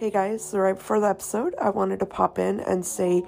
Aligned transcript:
Hey 0.00 0.08
guys, 0.08 0.42
so 0.42 0.58
right 0.60 0.74
before 0.74 0.98
the 0.98 1.08
episode, 1.08 1.54
I 1.60 1.68
wanted 1.68 1.98
to 1.98 2.06
pop 2.06 2.38
in 2.38 2.60
and 2.60 2.86
say 2.86 3.22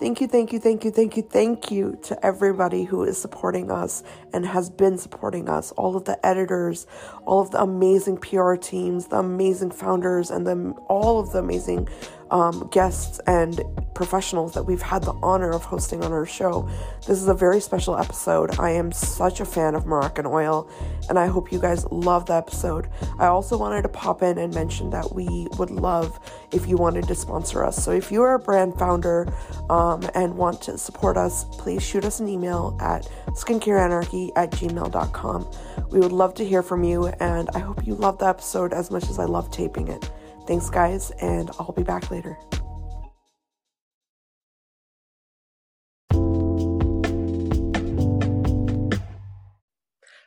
thank 0.00 0.20
you, 0.20 0.26
thank 0.26 0.52
you, 0.52 0.58
thank 0.58 0.84
you, 0.84 0.90
thank 0.90 1.16
you, 1.16 1.22
thank 1.22 1.70
you 1.70 1.96
to 2.02 2.26
everybody 2.26 2.82
who 2.82 3.04
is 3.04 3.16
supporting 3.16 3.70
us 3.70 4.02
and 4.32 4.44
has 4.44 4.68
been 4.68 4.98
supporting 4.98 5.48
us. 5.48 5.70
All 5.76 5.94
of 5.94 6.04
the 6.04 6.18
editors, 6.26 6.88
all 7.26 7.42
of 7.42 7.52
the 7.52 7.62
amazing 7.62 8.16
PR 8.16 8.56
teams, 8.56 9.06
the 9.06 9.18
amazing 9.18 9.70
founders, 9.70 10.32
and 10.32 10.44
then 10.44 10.72
all 10.88 11.20
of 11.20 11.30
the 11.30 11.38
amazing 11.38 11.88
um, 12.32 12.68
guests 12.72 13.20
and 13.28 13.60
professionals 13.96 14.52
that 14.52 14.62
we've 14.62 14.82
had 14.82 15.02
the 15.02 15.14
honor 15.22 15.50
of 15.50 15.64
hosting 15.64 16.04
on 16.04 16.12
our 16.12 16.26
show. 16.26 16.68
This 17.06 17.18
is 17.18 17.28
a 17.28 17.34
very 17.34 17.60
special 17.60 17.96
episode. 17.96 18.60
I 18.60 18.70
am 18.72 18.92
such 18.92 19.40
a 19.40 19.46
fan 19.46 19.74
of 19.74 19.84
Moroccanoil, 19.84 20.70
and 21.08 21.18
I 21.18 21.26
hope 21.26 21.50
you 21.50 21.58
guys 21.58 21.86
love 21.86 22.26
the 22.26 22.34
episode. 22.34 22.90
I 23.18 23.26
also 23.26 23.56
wanted 23.56 23.82
to 23.82 23.88
pop 23.88 24.22
in 24.22 24.36
and 24.36 24.54
mention 24.54 24.90
that 24.90 25.14
we 25.14 25.48
would 25.58 25.70
love 25.70 26.20
if 26.52 26.68
you 26.68 26.76
wanted 26.76 27.08
to 27.08 27.14
sponsor 27.14 27.64
us. 27.64 27.82
So 27.82 27.90
if 27.90 28.12
you 28.12 28.22
are 28.22 28.34
a 28.34 28.38
brand 28.38 28.78
founder 28.78 29.32
um, 29.70 30.02
and 30.14 30.36
want 30.36 30.60
to 30.62 30.76
support 30.76 31.16
us, 31.16 31.44
please 31.52 31.82
shoot 31.82 32.04
us 32.04 32.20
an 32.20 32.28
email 32.28 32.76
at 32.82 33.08
skincareanarchy 33.30 34.30
at 34.36 34.50
gmail.com. 34.50 35.50
We 35.90 36.00
would 36.00 36.12
love 36.12 36.34
to 36.34 36.44
hear 36.44 36.62
from 36.62 36.84
you, 36.84 37.06
and 37.06 37.48
I 37.54 37.60
hope 37.60 37.86
you 37.86 37.94
love 37.94 38.18
the 38.18 38.26
episode 38.26 38.74
as 38.74 38.90
much 38.90 39.04
as 39.08 39.18
I 39.18 39.24
love 39.24 39.50
taping 39.50 39.88
it. 39.88 40.10
Thanks, 40.46 40.68
guys, 40.68 41.12
and 41.22 41.50
I'll 41.58 41.72
be 41.72 41.82
back 41.82 42.10
later. 42.10 42.36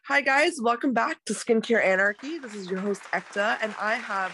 Hi, 0.09 0.21
guys, 0.21 0.59
welcome 0.59 0.91
back 0.91 1.23
to 1.25 1.33
Skincare 1.33 1.85
Anarchy. 1.85 2.39
This 2.39 2.55
is 2.55 2.67
your 2.67 2.79
host, 2.79 3.03
Ekta, 3.13 3.59
and 3.61 3.75
I 3.79 3.93
have 3.93 4.31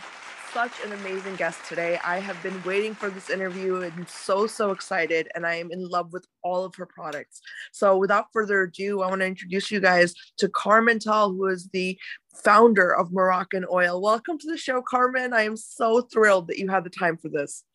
such 0.54 0.72
an 0.86 0.94
amazing 0.94 1.36
guest 1.36 1.60
today. 1.68 2.00
I 2.02 2.20
have 2.20 2.42
been 2.42 2.64
waiting 2.64 2.96
for 2.96 3.10
this 3.10 3.30
interview 3.30 3.82
and 3.82 4.08
so, 4.08 4.48
so 4.48 4.72
excited, 4.72 5.28
and 5.36 5.46
I 5.46 5.56
am 5.56 5.74
in 5.74 5.86
love 5.86 6.14
with 6.14 6.26
all 6.46 6.64
of 6.64 6.74
her 6.76 6.86
products. 6.86 7.42
So, 7.74 7.98
without 7.98 8.28
further 8.32 8.62
ado, 8.62 9.02
I 9.02 9.10
want 9.10 9.20
to 9.20 9.28
introduce 9.28 9.70
you 9.70 9.82
guys 9.82 10.14
to 10.38 10.48
Carmen 10.48 11.00
Tal, 11.00 11.34
who 11.34 11.48
is 11.48 11.68
the 11.74 12.00
founder 12.42 12.96
of 12.96 13.10
Moroccanoil. 13.10 14.00
Welcome 14.00 14.40
to 14.40 14.48
the 14.50 14.58
show, 14.58 14.82
Carmen. 14.82 15.34
I 15.34 15.42
am 15.42 15.58
so 15.58 16.00
thrilled 16.04 16.48
that 16.48 16.58
you 16.58 16.70
had 16.70 16.86
the 16.86 16.90
time 16.90 17.18
for 17.18 17.28
this. 17.28 17.66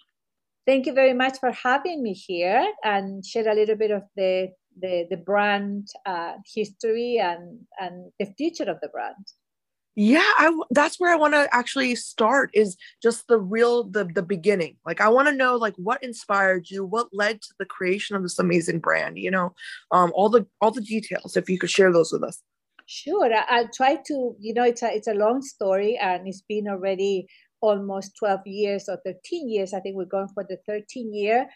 Thank 0.67 0.87
you 0.87 0.95
very 0.95 1.13
much 1.13 1.39
for 1.39 1.53
having 1.53 2.03
me 2.03 2.15
here 2.15 2.67
and 2.83 3.27
share 3.27 3.47
a 3.47 3.55
little 3.55 3.77
bit 3.77 3.91
of 3.91 4.05
the 4.17 4.53
the, 4.79 5.07
the 5.11 5.17
brand 5.17 5.89
uh, 6.07 6.35
history 6.55 7.19
and 7.19 7.61
and 7.81 8.13
the 8.19 8.27
future 8.37 8.71
of 8.71 8.79
the 8.81 8.89
brand. 8.89 9.27
Yeah, 9.97 10.31
I, 10.39 10.57
that's 10.71 11.01
where 11.01 11.13
I 11.13 11.17
want 11.17 11.35
to 11.35 11.49
actually 11.53 11.95
start 11.97 12.51
is 12.55 12.77
just 13.03 13.27
the 13.27 13.39
real 13.39 13.85
the 13.85 14.05
the 14.05 14.23
beginning. 14.23 14.77
Like 14.87 15.01
I 15.01 15.09
want 15.09 15.29
to 15.29 15.35
know 15.35 15.57
like 15.57 15.75
what 15.77 16.03
inspired 16.03 16.71
you, 16.71 16.85
what 16.85 17.09
led 17.13 17.43
to 17.43 17.55
the 17.59 17.65
creation 17.67 18.17
of 18.17 18.23
this 18.23 18.39
amazing 18.39 18.79
brand. 18.79 19.19
You 19.19 19.31
know, 19.31 19.55
um, 19.91 20.13
all 20.15 20.29
the 20.29 20.47
all 20.61 20.71
the 20.71 20.81
details. 20.81 21.37
If 21.37 21.51
you 21.51 21.59
could 21.59 21.71
share 21.71 21.93
those 21.93 22.13
with 22.13 22.23
us. 22.23 22.43
Sure, 22.87 23.31
I'll 23.49 23.69
try 23.75 23.97
to. 24.07 24.37
You 24.39 24.55
know, 24.55 24.65
it's 24.65 24.83
a 24.83 24.95
it's 24.95 25.09
a 25.09 25.15
long 25.15 25.43
story, 25.43 25.99
and 25.99 26.27
it's 26.27 26.43
been 26.49 26.69
already 26.69 27.27
almost 27.61 28.17
12 28.19 28.47
years 28.47 28.89
or 28.89 28.99
13 29.05 29.49
years. 29.49 29.75
I 29.75 29.81
think 29.81 29.97
we're 29.97 30.05
going 30.05 30.29
for 30.29 30.47
the 30.49 30.59
13 30.67 31.13
year. 31.13 31.49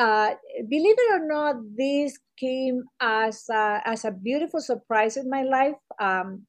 Uh, 0.00 0.34
believe 0.70 0.96
it 0.98 1.20
or 1.20 1.26
not, 1.26 1.56
this 1.76 2.18
came 2.38 2.84
as 3.00 3.44
a, 3.50 3.82
as 3.84 4.06
a 4.06 4.10
beautiful 4.10 4.60
surprise 4.60 5.18
in 5.18 5.28
my 5.28 5.42
life. 5.42 5.76
Um, 6.00 6.46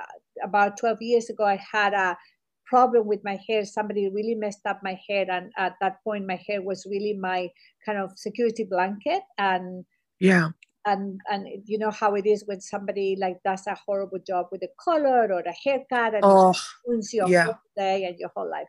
uh, 0.00 0.42
about 0.42 0.78
12 0.78 1.02
years 1.02 1.28
ago, 1.28 1.44
I 1.44 1.60
had 1.70 1.92
a 1.92 2.16
problem 2.64 3.06
with 3.06 3.20
my 3.22 3.38
hair. 3.46 3.66
Somebody 3.66 4.08
really 4.08 4.34
messed 4.34 4.64
up 4.64 4.80
my 4.82 4.98
hair, 5.06 5.30
and 5.30 5.52
at 5.58 5.74
that 5.82 6.02
point, 6.02 6.26
my 6.26 6.40
hair 6.48 6.62
was 6.62 6.86
really 6.88 7.12
my 7.12 7.50
kind 7.84 7.98
of 7.98 8.18
security 8.18 8.64
blanket. 8.64 9.22
And 9.36 9.84
yeah, 10.18 10.48
and 10.86 11.20
and 11.30 11.46
you 11.66 11.78
know 11.78 11.90
how 11.90 12.14
it 12.14 12.26
is 12.26 12.44
when 12.46 12.62
somebody 12.62 13.16
like 13.20 13.36
does 13.44 13.66
a 13.66 13.76
horrible 13.86 14.18
job 14.26 14.46
with 14.50 14.62
a 14.62 14.72
color 14.80 15.30
or 15.30 15.40
a 15.40 15.52
haircut 15.52 16.14
and 16.14 16.24
oh, 16.24 16.54
ruins 16.86 17.12
your 17.12 17.28
yeah. 17.28 17.44
whole 17.44 17.54
day 17.76 18.04
and 18.04 18.18
your 18.18 18.30
whole 18.34 18.50
life. 18.50 18.68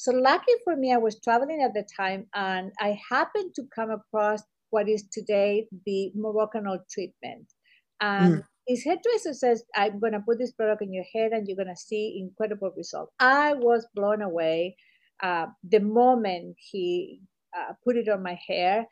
So 0.00 0.12
lucky 0.12 0.54
for 0.64 0.76
me, 0.76 0.94
I 0.94 0.96
was 0.96 1.20
traveling 1.20 1.62
at 1.62 1.74
the 1.74 1.84
time 1.94 2.26
and 2.34 2.72
I 2.80 2.98
happened 3.10 3.54
to 3.56 3.64
come 3.74 3.90
across 3.90 4.40
what 4.70 4.88
is 4.88 5.04
today 5.12 5.66
the 5.84 6.10
Moroccanoil 6.16 6.78
treatment. 6.90 7.52
And 8.00 8.36
mm. 8.36 8.44
his 8.66 8.82
hairdresser 8.82 9.34
says, 9.34 9.62
I'm 9.76 10.00
going 10.00 10.14
to 10.14 10.20
put 10.20 10.38
this 10.38 10.52
product 10.52 10.80
in 10.80 10.94
your 10.94 11.04
head 11.14 11.32
and 11.32 11.46
you're 11.46 11.62
going 11.62 11.68
to 11.68 11.76
see 11.76 12.18
incredible 12.18 12.72
results. 12.74 13.12
I 13.20 13.52
was 13.52 13.86
blown 13.94 14.22
away 14.22 14.74
uh, 15.22 15.48
the 15.62 15.80
moment 15.80 16.56
he 16.56 17.20
uh, 17.54 17.74
put 17.84 17.98
it 17.98 18.08
on 18.08 18.22
my 18.22 18.38
hair 18.48 18.86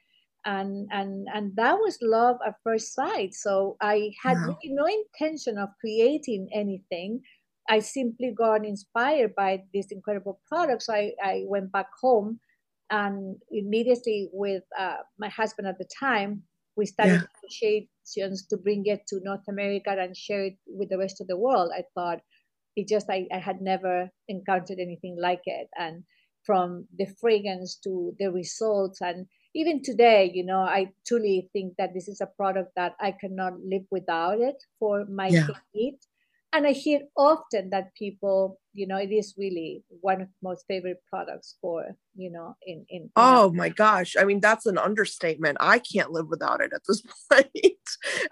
and 0.44 0.88
and 0.92 1.26
and 1.34 1.56
that 1.56 1.72
was 1.74 1.98
love 2.00 2.36
at 2.46 2.54
first 2.62 2.94
sight 2.94 3.34
so 3.34 3.76
i 3.80 4.08
had 4.22 4.36
wow. 4.36 4.46
really 4.46 4.72
no 4.72 4.86
intention 4.86 5.58
of 5.58 5.68
creating 5.80 6.48
anything 6.54 7.20
i 7.68 7.78
simply 7.78 8.32
got 8.36 8.64
inspired 8.64 9.34
by 9.34 9.62
this 9.74 9.86
incredible 9.90 10.40
product 10.46 10.82
so 10.82 10.94
i, 10.94 11.12
I 11.22 11.44
went 11.46 11.72
back 11.72 11.88
home 12.00 12.40
and 12.90 13.36
immediately 13.50 14.30
with 14.32 14.62
uh, 14.78 14.96
my 15.18 15.28
husband 15.28 15.68
at 15.68 15.78
the 15.78 15.88
time 15.98 16.42
we 16.76 16.86
started 16.86 17.20
yeah. 17.20 17.22
negotiations 17.42 18.46
to 18.46 18.56
bring 18.56 18.84
it 18.86 19.02
to 19.08 19.20
north 19.22 19.46
america 19.48 19.90
and 19.90 20.16
share 20.16 20.44
it 20.44 20.56
with 20.66 20.88
the 20.88 20.98
rest 20.98 21.20
of 21.20 21.26
the 21.26 21.36
world 21.36 21.70
i 21.76 21.82
thought 21.94 22.20
it 22.76 22.86
just 22.88 23.10
I, 23.10 23.26
I 23.32 23.38
had 23.38 23.60
never 23.60 24.08
encountered 24.28 24.78
anything 24.78 25.16
like 25.20 25.42
it 25.44 25.68
and 25.76 26.04
from 26.44 26.86
the 26.96 27.06
fragrance 27.20 27.76
to 27.84 28.14
the 28.18 28.30
results 28.30 29.00
and 29.00 29.26
even 29.54 29.82
today, 29.82 30.30
you 30.32 30.44
know, 30.44 30.60
I 30.60 30.92
truly 31.06 31.48
think 31.52 31.74
that 31.78 31.94
this 31.94 32.08
is 32.08 32.20
a 32.20 32.26
product 32.26 32.72
that 32.76 32.94
I 33.00 33.12
cannot 33.12 33.54
live 33.60 33.82
without 33.90 34.40
it 34.40 34.62
for 34.78 35.04
my 35.06 35.28
yeah. 35.28 35.46
And 36.52 36.66
I 36.66 36.72
hear 36.72 37.00
often 37.16 37.70
that 37.70 37.94
people, 37.94 38.58
you 38.72 38.86
know, 38.86 38.96
it 38.96 39.12
is 39.12 39.34
really 39.36 39.84
one 40.00 40.22
of 40.22 40.28
most 40.42 40.64
favorite 40.66 41.02
products 41.10 41.56
for, 41.60 41.94
you 42.14 42.30
know, 42.30 42.56
in 42.66 42.86
in. 42.88 43.10
Oh 43.16 43.52
my 43.52 43.68
gosh! 43.68 44.16
I 44.18 44.24
mean, 44.24 44.40
that's 44.40 44.64
an 44.64 44.78
understatement. 44.78 45.58
I 45.60 45.78
can't 45.78 46.10
live 46.10 46.28
without 46.28 46.62
it 46.62 46.72
at 46.72 46.80
this 46.88 47.02
point. 47.30 47.48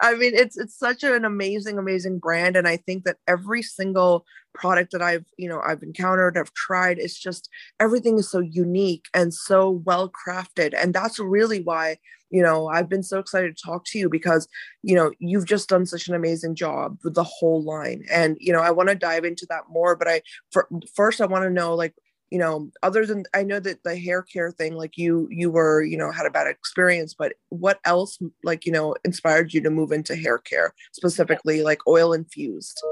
I 0.00 0.14
mean, 0.14 0.34
it's 0.34 0.56
it's 0.56 0.78
such 0.78 1.04
an 1.04 1.26
amazing, 1.26 1.78
amazing 1.78 2.18
brand, 2.18 2.56
and 2.56 2.66
I 2.66 2.78
think 2.78 3.04
that 3.04 3.18
every 3.28 3.62
single 3.62 4.24
product 4.56 4.92
that 4.92 5.02
I've, 5.02 5.24
you 5.36 5.48
know, 5.48 5.60
I've 5.60 5.82
encountered, 5.82 6.36
I've 6.36 6.52
tried, 6.54 6.98
it's 6.98 7.18
just 7.18 7.48
everything 7.80 8.18
is 8.18 8.30
so 8.30 8.40
unique 8.40 9.06
and 9.14 9.32
so 9.32 9.70
well 9.70 10.10
crafted, 10.10 10.74
and 10.76 10.92
that's 10.92 11.18
really 11.18 11.62
why 11.62 11.98
you 12.30 12.42
know 12.42 12.68
i've 12.68 12.88
been 12.88 13.02
so 13.02 13.18
excited 13.18 13.56
to 13.56 13.62
talk 13.62 13.84
to 13.84 13.98
you 13.98 14.08
because 14.08 14.48
you 14.82 14.94
know 14.94 15.12
you've 15.18 15.46
just 15.46 15.68
done 15.68 15.86
such 15.86 16.08
an 16.08 16.14
amazing 16.14 16.54
job 16.54 16.98
with 17.04 17.14
the 17.14 17.24
whole 17.24 17.62
line. 17.62 18.04
And 18.10 18.36
you 18.40 18.52
know 18.52 18.60
i 18.60 18.70
want 18.70 18.88
to 18.88 18.94
dive 18.94 19.24
into 19.24 19.46
that 19.48 19.64
more 19.70 19.96
but 19.96 20.08
i 20.08 20.22
for, 20.50 20.68
first 20.94 21.20
i 21.20 21.26
want 21.26 21.44
to 21.44 21.50
know 21.50 21.74
like 21.74 21.94
you 22.30 22.38
know 22.38 22.70
other 22.82 23.06
than 23.06 23.24
i 23.34 23.42
know 23.42 23.60
that 23.60 23.82
the 23.84 23.96
hair 23.96 24.22
care 24.22 24.50
thing 24.50 24.74
like 24.74 24.96
you 24.96 25.28
you 25.30 25.50
were 25.50 25.82
you 25.82 25.96
know 25.96 26.10
had 26.10 26.26
a 26.26 26.30
bad 26.30 26.46
experience 26.46 27.14
but 27.14 27.34
what 27.50 27.78
else 27.84 28.18
like 28.42 28.66
you 28.66 28.72
know 28.72 28.94
inspired 29.04 29.52
you 29.52 29.60
to 29.60 29.70
move 29.70 29.92
into 29.92 30.16
hair 30.16 30.38
care 30.38 30.74
specifically 30.92 31.62
like 31.62 31.86
oil 31.86 32.12
infused 32.12 32.82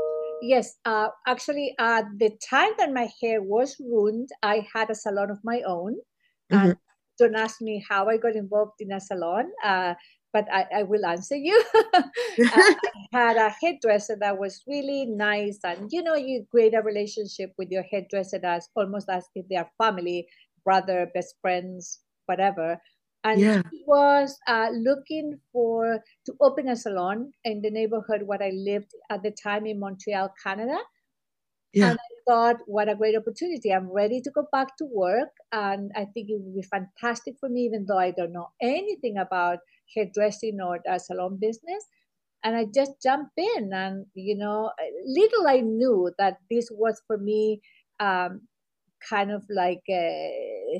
yes 0.46 0.76
uh 0.84 1.08
actually 1.26 1.74
at 1.78 2.04
the 2.18 2.30
time 2.48 2.72
that 2.78 2.92
my 2.92 3.08
hair 3.20 3.42
was 3.42 3.76
ruined 3.80 4.28
i 4.42 4.66
had 4.74 4.90
a 4.90 4.94
salon 4.94 5.30
of 5.30 5.38
my 5.42 5.60
own 5.66 5.94
mm-hmm. 6.52 6.70
and 6.70 6.76
don't 7.18 7.36
ask 7.36 7.60
me 7.60 7.84
how 7.88 8.08
I 8.08 8.16
got 8.16 8.36
involved 8.36 8.80
in 8.80 8.92
a 8.92 9.00
salon, 9.00 9.50
uh, 9.64 9.94
but 10.32 10.46
I, 10.52 10.66
I, 10.76 10.82
will 10.82 11.06
answer 11.06 11.36
you. 11.36 11.62
uh, 11.94 12.02
I 12.38 12.76
had 13.12 13.36
a 13.36 13.54
hairdresser 13.60 14.16
that 14.20 14.38
was 14.38 14.62
really 14.66 15.06
nice, 15.06 15.58
and 15.64 15.88
you 15.90 16.02
know, 16.02 16.14
you 16.14 16.44
create 16.50 16.74
a 16.74 16.82
relationship 16.82 17.52
with 17.56 17.70
your 17.70 17.84
hairdresser 17.90 18.38
that's 18.40 18.68
almost 18.74 19.08
as 19.08 19.26
if 19.34 19.46
they 19.48 19.56
are 19.56 19.70
family, 19.78 20.26
brother, 20.64 21.08
best 21.14 21.36
friends, 21.40 22.00
whatever. 22.26 22.78
And 23.24 23.40
yeah. 23.40 23.62
he 23.72 23.82
was 23.86 24.38
uh, 24.46 24.68
looking 24.72 25.40
for 25.50 25.98
to 26.26 26.34
open 26.42 26.68
a 26.68 26.76
salon 26.76 27.32
in 27.44 27.62
the 27.62 27.70
neighborhood 27.70 28.22
where 28.26 28.42
I 28.42 28.50
lived 28.50 28.92
at 29.10 29.22
the 29.22 29.30
time 29.30 29.64
in 29.64 29.80
Montreal, 29.80 30.32
Canada. 30.42 30.76
Yeah. 31.72 31.90
And 31.90 31.98
I 31.98 32.30
thought, 32.30 32.56
what 32.66 32.90
a 32.90 32.94
great 32.94 33.16
opportunity. 33.16 33.72
I'm 33.72 33.90
ready 33.90 34.20
to 34.20 34.30
go 34.30 34.46
back 34.52 34.76
to 34.76 34.84
work. 34.84 35.30
And 35.52 35.90
I 35.96 36.04
think 36.04 36.28
it 36.28 36.36
would 36.38 36.54
be 36.54 36.68
fantastic 36.68 37.36
for 37.40 37.48
me, 37.48 37.62
even 37.62 37.86
though 37.86 37.98
I 37.98 38.10
don't 38.10 38.32
know 38.32 38.50
anything 38.60 39.16
about 39.16 39.58
hairdressing 39.94 40.60
or 40.60 40.80
a 40.86 41.00
salon 41.00 41.38
business. 41.40 41.84
And 42.44 42.54
I 42.54 42.66
just 42.74 42.92
jumped 43.02 43.38
in. 43.38 43.70
And, 43.72 44.04
you 44.14 44.36
know, 44.36 44.70
little 45.06 45.48
I 45.48 45.60
knew 45.60 46.12
that 46.18 46.36
this 46.50 46.68
was 46.70 47.00
for 47.06 47.16
me 47.16 47.62
um, 48.00 48.42
kind 49.08 49.30
of 49.30 49.44
like 49.48 49.82
a, 49.88 50.76
uh, 50.76 50.78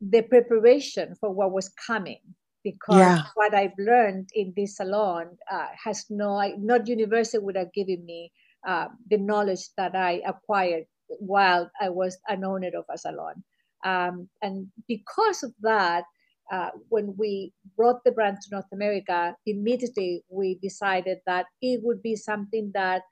the 0.00 0.22
preparation 0.22 1.14
for 1.20 1.30
what 1.30 1.52
was 1.52 1.70
coming 1.86 2.20
because 2.62 2.98
yeah. 2.98 3.22
what 3.34 3.54
I've 3.54 3.78
learned 3.78 4.28
in 4.34 4.52
this 4.56 4.76
salon 4.76 5.28
uh, 5.50 5.68
has 5.84 6.04
no, 6.10 6.42
not 6.58 6.88
university 6.88 7.38
would 7.38 7.56
have 7.56 7.72
given 7.72 8.04
me 8.04 8.32
uh, 8.66 8.86
the 9.08 9.18
knowledge 9.18 9.68
that 9.76 9.94
I 9.94 10.20
acquired 10.26 10.84
while 11.20 11.70
I 11.80 11.90
was 11.90 12.18
an 12.26 12.44
owner 12.44 12.70
of 12.76 12.84
a 12.92 12.98
salon. 12.98 13.44
Um, 13.84 14.28
and 14.42 14.66
because 14.88 15.44
of 15.44 15.52
that, 15.60 16.04
uh, 16.50 16.70
when 16.88 17.14
we 17.16 17.52
brought 17.76 18.02
the 18.04 18.10
brand 18.10 18.38
to 18.42 18.48
North 18.50 18.72
America, 18.72 19.36
immediately 19.46 20.24
we 20.28 20.58
decided 20.60 21.18
that 21.26 21.46
it 21.62 21.80
would 21.84 22.02
be 22.02 22.16
something 22.16 22.72
that 22.74 23.02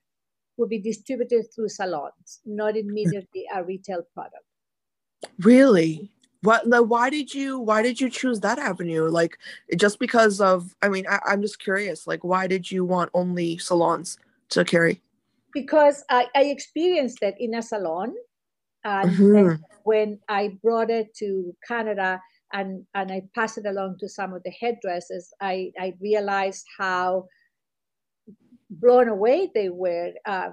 would 0.57 0.69
be 0.69 0.81
distributed 0.81 1.45
through 1.55 1.69
salons, 1.69 2.41
not 2.45 2.77
immediately 2.77 3.45
a 3.55 3.63
retail 3.63 4.03
product. 4.15 4.45
Really? 5.41 6.11
What? 6.45 6.63
Why 6.89 7.09
did 7.09 7.33
you? 7.33 7.59
Why 7.59 7.81
did 7.83 8.01
you 8.01 8.11
choose 8.11 8.41
that 8.41 8.59
avenue? 8.59 9.09
Like, 9.09 9.39
just 9.77 9.99
because 9.99 10.43
of? 10.43 10.75
I 10.83 10.91
mean, 10.91 11.07
I, 11.09 11.19
I'm 11.27 11.41
just 11.41 11.59
curious. 11.59 12.07
Like, 12.07 12.23
why 12.23 12.47
did 12.47 12.71
you 12.71 12.85
want 12.85 13.11
only 13.15 13.57
salons 13.57 14.19
to 14.51 14.63
carry? 14.65 15.01
Because 15.55 16.05
I, 16.11 16.27
I 16.35 16.45
experienced 16.45 17.23
it 17.23 17.37
in 17.39 17.55
a 17.55 17.63
salon, 17.63 18.15
and 18.85 19.11
mm-hmm. 19.11 19.63
when 19.85 20.19
I 20.29 20.59
brought 20.63 20.91
it 20.91 21.15
to 21.17 21.57
Canada, 21.67 22.21
and 22.53 22.85
and 22.95 23.11
I 23.11 23.23
passed 23.35 23.57
it 23.57 23.65
along 23.65 23.97
to 24.01 24.09
some 24.09 24.35
of 24.35 24.43
the 24.43 24.51
hairdressers, 24.51 25.33
I 25.41 25.73
I 25.81 25.95
realized 25.99 26.67
how 26.77 27.27
blown 28.69 29.09
away 29.09 29.51
they 29.55 29.71
were. 29.71 30.13
Uh, 30.27 30.51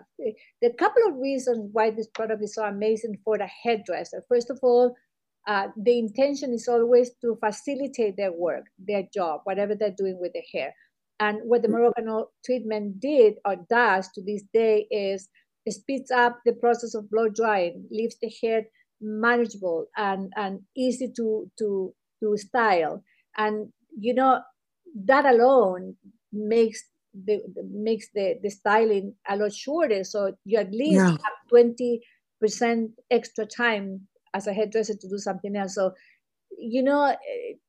the 0.61 0.71
couple 0.77 1.03
of 1.07 1.15
reasons 1.15 1.69
why 1.73 1.91
this 1.91 2.07
product 2.07 2.43
is 2.43 2.55
so 2.55 2.63
amazing 2.63 3.17
for 3.25 3.37
the 3.37 3.47
hairdresser. 3.63 4.23
First 4.29 4.49
of 4.49 4.59
all, 4.61 4.95
uh, 5.47 5.67
the 5.75 5.97
intention 5.97 6.53
is 6.53 6.67
always 6.67 7.11
to 7.21 7.37
facilitate 7.43 8.15
their 8.15 8.31
work, 8.31 8.65
their 8.77 9.03
job, 9.13 9.41
whatever 9.43 9.75
they're 9.75 9.95
doing 9.97 10.19
with 10.19 10.33
the 10.33 10.43
hair. 10.53 10.73
And 11.19 11.39
what 11.43 11.61
the 11.61 11.67
mm. 11.67 11.71
Moroccan 11.71 12.25
treatment 12.45 12.99
did 12.99 13.35
or 13.45 13.55
does 13.69 14.09
to 14.13 14.21
this 14.21 14.43
day 14.53 14.87
is 14.91 15.29
speeds 15.69 16.11
up 16.11 16.39
the 16.45 16.53
process 16.53 16.95
of 16.95 17.09
blow 17.09 17.29
drying, 17.29 17.85
leaves 17.91 18.15
the 18.21 18.31
hair 18.41 18.63
manageable 18.99 19.87
and, 19.97 20.31
and 20.35 20.61
easy 20.75 21.11
to, 21.15 21.49
to, 21.59 21.93
to 22.21 22.37
style. 22.37 23.03
And, 23.37 23.71
you 23.97 24.13
know, 24.13 24.41
that 25.05 25.25
alone 25.25 25.95
makes 26.31 26.83
the 27.13 27.41
makes 27.69 28.07
the, 28.13 28.39
the 28.41 28.49
styling 28.49 29.15
a 29.27 29.35
lot 29.35 29.53
shorter. 29.53 30.03
So 30.03 30.33
you 30.45 30.59
at 30.59 30.71
least 30.71 30.95
yeah. 30.95 31.11
have 31.11 31.99
20% 32.51 32.89
extra 33.09 33.45
time 33.45 34.07
as 34.33 34.47
a 34.47 34.53
hairdresser 34.53 34.95
to 34.95 35.09
do 35.09 35.17
something 35.17 35.55
else. 35.55 35.75
So, 35.75 35.93
you 36.57 36.83
know, 36.83 37.15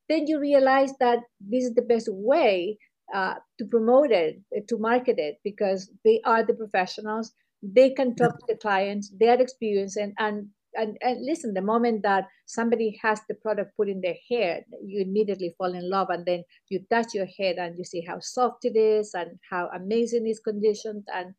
then 0.09 0.27
you 0.27 0.41
realize 0.41 0.93
that 1.01 1.21
this 1.41 1.65
is 1.65 1.75
the 1.75 1.83
best 1.83 2.09
way 2.11 2.79
uh, 3.15 3.35
to 3.59 3.65
promote 3.67 4.11
it, 4.11 4.41
to 4.69 4.79
market 4.79 5.19
it, 5.19 5.37
because 5.45 5.91
they 6.05 6.21
are 6.25 6.45
the 6.45 6.55
professionals. 6.55 7.33
They 7.63 7.91
can 7.91 8.17
talk 8.17 8.39
to 8.39 8.45
the 8.49 8.57
clients, 8.57 9.13
they 9.21 9.29
are 9.29 9.41
experienced, 9.41 9.97
and, 9.97 10.15
and 10.19 10.49
and, 10.75 10.97
and 11.03 11.25
listen, 11.25 11.53
the 11.53 11.61
moment 11.61 12.03
that 12.03 12.25
somebody 12.47 12.99
has 13.03 13.21
the 13.29 13.35
product 13.35 13.77
put 13.77 13.91
in 13.91 14.01
their 14.01 14.17
hair, 14.31 14.65
you 14.83 15.03
immediately 15.03 15.55
fall 15.59 15.75
in 15.75 15.89
love, 15.89 16.09
and 16.11 16.25
then 16.25 16.43
you 16.71 16.81
touch 16.91 17.15
your 17.15 17.27
head 17.39 17.57
and 17.59 17.77
you 17.77 17.85
see 17.85 18.01
how 18.01 18.19
soft 18.21 18.65
it 18.65 18.75
is 18.75 19.13
and 19.15 19.39
how 19.51 19.69
amazing 19.77 20.27
it's 20.27 20.41
conditioned, 20.41 21.07
and 21.15 21.35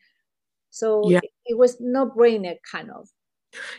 so 0.69 1.09
yeah. 1.09 1.17
it, 1.17 1.31
it 1.47 1.57
was 1.57 1.77
no 1.79 2.09
brainer 2.09 2.55
kind 2.71 2.89
of. 2.91 3.09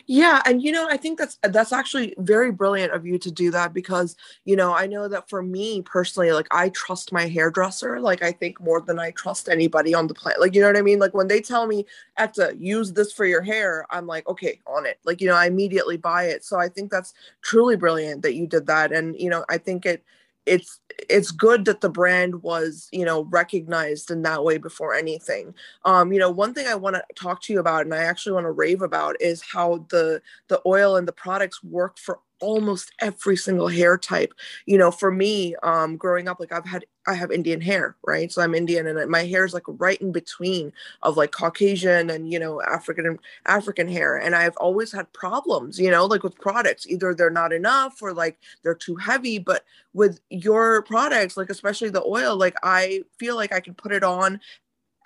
Yeah, 0.06 0.43
and 0.44 0.62
you 0.62 0.73
know, 0.73 0.88
I 0.88 0.97
think 0.97 1.19
that's 1.19 1.38
that's 1.43 1.73
actually 1.73 2.15
very 2.19 2.53
brilliant 2.53 2.93
of 2.93 3.06
you 3.06 3.19
to 3.19 3.31
do 3.31 3.50
that 3.53 3.73
because, 3.73 4.17
you 4.44 4.56
know, 4.56 4.73
I 4.75 4.87
know 4.87 5.09
that 5.09 5.29
for 5.29 5.43
me 5.43 5.82
personally, 5.82 6.32
like 6.32 6.47
I 6.50 6.69
trust 6.71 7.12
my 7.12 7.26
hairdresser, 7.26 8.00
like 8.00 8.23
I 8.23 8.32
think 8.32 8.61
more 8.61 8.81
than 8.81 8.99
I 8.99 9.11
trust 9.12 9.49
anybody 9.49 9.94
on 9.94 10.06
the 10.06 10.15
planet. 10.15 10.41
Like, 10.41 10.55
you 10.55 10.61
know 10.61 10.67
what 10.69 10.76
I 10.76 10.82
mean? 10.82 10.99
Like 10.99 11.15
when 11.15 11.29
they 11.29 11.41
tell 11.41 11.67
me, 11.67 11.87
"Ekta, 12.19 12.56
use 12.61 12.93
this 12.93 13.12
for 13.12 13.26
your 13.26 13.43
hair," 13.43 13.87
I'm 13.91 14.06
like, 14.06 14.29
"Okay, 14.29 14.61
on 14.67 14.87
it." 14.87 14.99
Like, 15.05 15.21
you 15.21 15.29
know, 15.29 15.35
I 15.37 15.47
immediately 15.47 15.97
buy 15.97 16.25
it. 16.25 16.44
So 16.44 16.59
I 16.59 16.69
think 16.69 16.91
that's 16.91 17.15
truly 17.43 17.76
brilliant 17.76 18.23
that 18.23 18.35
you 18.35 18.47
did 18.47 18.67
that 18.67 18.93
and, 18.93 19.19
you 19.19 19.31
know, 19.31 19.44
I 19.49 19.59
think 19.59 19.87
it 19.87 20.03
it's 20.46 20.81
it's 21.08 21.31
good 21.31 21.64
that 21.64 21.81
the 21.81 21.88
brand 21.88 22.43
was 22.43 22.88
you 22.93 23.05
know 23.05 23.25
recognized 23.25 24.11
in 24.11 24.23
that 24.23 24.44
way 24.44 24.58
before 24.58 24.94
anything. 24.94 25.55
Um 25.85 26.12
you 26.12 26.19
know 26.19 26.31
one 26.31 26.55
thing 26.55 26.67
i 26.67 26.75
want 26.75 26.96
to 26.96 27.05
talk 27.14 27.43
to 27.43 27.52
you 27.52 27.61
about 27.61 27.82
and 27.82 27.94
i 27.94 27.99
actually 27.99 28.32
want 28.32 28.44
to 28.44 28.50
rave 28.50 28.82
about 28.82 29.17
is 29.20 29.43
how 29.43 29.87
the 29.91 30.20
the 30.49 30.61
oil 30.67 30.96
and 30.96 31.08
the 31.08 31.12
products 31.12 31.62
work 31.64 31.99
for 31.99 32.20
almost 32.41 32.93
every 33.00 33.37
single 33.37 33.69
hair 33.69 33.96
type. 33.96 34.35
You 34.67 34.79
know 34.79 34.91
for 34.91 35.11
me 35.11 35.55
um 35.62 35.96
growing 35.96 36.29
up 36.29 36.41
like 36.41 36.52
i've 36.52 36.67
had 36.67 36.85
i 37.06 37.15
have 37.15 37.31
indian 37.31 37.61
hair 37.61 37.97
right? 38.06 38.33
So 38.33 38.43
i'm 38.43 38.55
indian 38.55 38.87
and 38.87 38.99
uh, 38.99 39.06
my 39.06 39.25
hair 39.25 39.45
is 39.45 39.55
like 39.55 39.65
right 39.67 40.01
in 40.01 40.12
between 40.12 40.73
of 41.03 41.17
like 41.17 41.33
caucasian 41.33 42.11
and 42.11 42.33
you 42.33 42.39
know 42.39 42.62
african 42.62 43.19
african 43.47 43.89
hair 43.89 44.17
and 44.17 44.35
i've 44.35 44.56
always 44.56 44.93
had 44.93 45.12
problems 45.12 45.79
you 45.79 45.91
know 45.91 46.06
like 46.06 46.23
with 46.23 46.39
products. 46.39 46.87
Either 46.87 47.15
they're 47.15 47.31
not 47.31 47.53
enough 47.53 48.03
or 48.03 48.12
like 48.12 48.39
they're 48.62 48.75
too 48.75 48.97
heavy 48.97 49.39
but 49.39 49.65
with 49.93 50.21
your 50.31 50.83
products 50.83 51.37
like 51.37 51.51
especially 51.51 51.91
the 51.91 52.05
oil 52.05 52.37
like 52.37 52.56
i 52.62 53.03
feel 53.19 53.37
like 53.37 53.53
i 53.53 53.61
can 53.61 53.75
put 53.75 53.93
it 53.93 54.05
on 54.05 54.41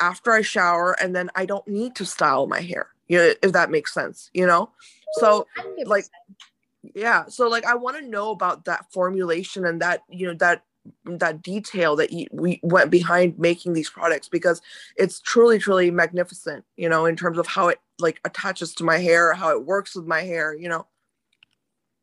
after 0.00 0.32
i 0.32 0.42
shower 0.42 0.96
and 1.00 1.14
then 1.14 1.30
i 1.34 1.44
don't 1.44 1.66
need 1.68 1.94
to 1.94 2.04
style 2.04 2.46
my 2.46 2.60
hair 2.60 2.88
you 3.08 3.18
know, 3.18 3.32
if 3.42 3.52
that 3.52 3.70
makes 3.70 3.92
sense 3.92 4.30
you 4.32 4.46
know? 4.46 4.70
So 5.12 5.46
like 5.84 6.04
yeah 6.94 7.24
so 7.26 7.48
like 7.48 7.64
i 7.64 7.74
want 7.74 7.96
to 7.96 8.08
know 8.08 8.30
about 8.30 8.64
that 8.64 8.90
formulation 8.92 9.64
and 9.64 9.82
that 9.82 10.02
you 10.08 10.26
know 10.26 10.34
that 10.34 10.62
that 11.04 11.42
detail 11.42 11.96
that 11.96 12.12
you, 12.12 12.26
we 12.32 12.60
went 12.62 12.90
behind 12.90 13.38
making 13.38 13.72
these 13.72 13.90
products 13.90 14.28
because 14.28 14.60
it's 14.96 15.20
truly 15.20 15.58
truly 15.58 15.90
magnificent 15.90 16.64
you 16.76 16.88
know 16.88 17.06
in 17.06 17.16
terms 17.16 17.38
of 17.38 17.46
how 17.46 17.68
it 17.68 17.78
like 17.98 18.20
attaches 18.24 18.74
to 18.74 18.84
my 18.84 18.98
hair 18.98 19.32
how 19.32 19.50
it 19.50 19.64
works 19.64 19.94
with 19.94 20.06
my 20.06 20.20
hair 20.20 20.54
you 20.54 20.68
know 20.68 20.86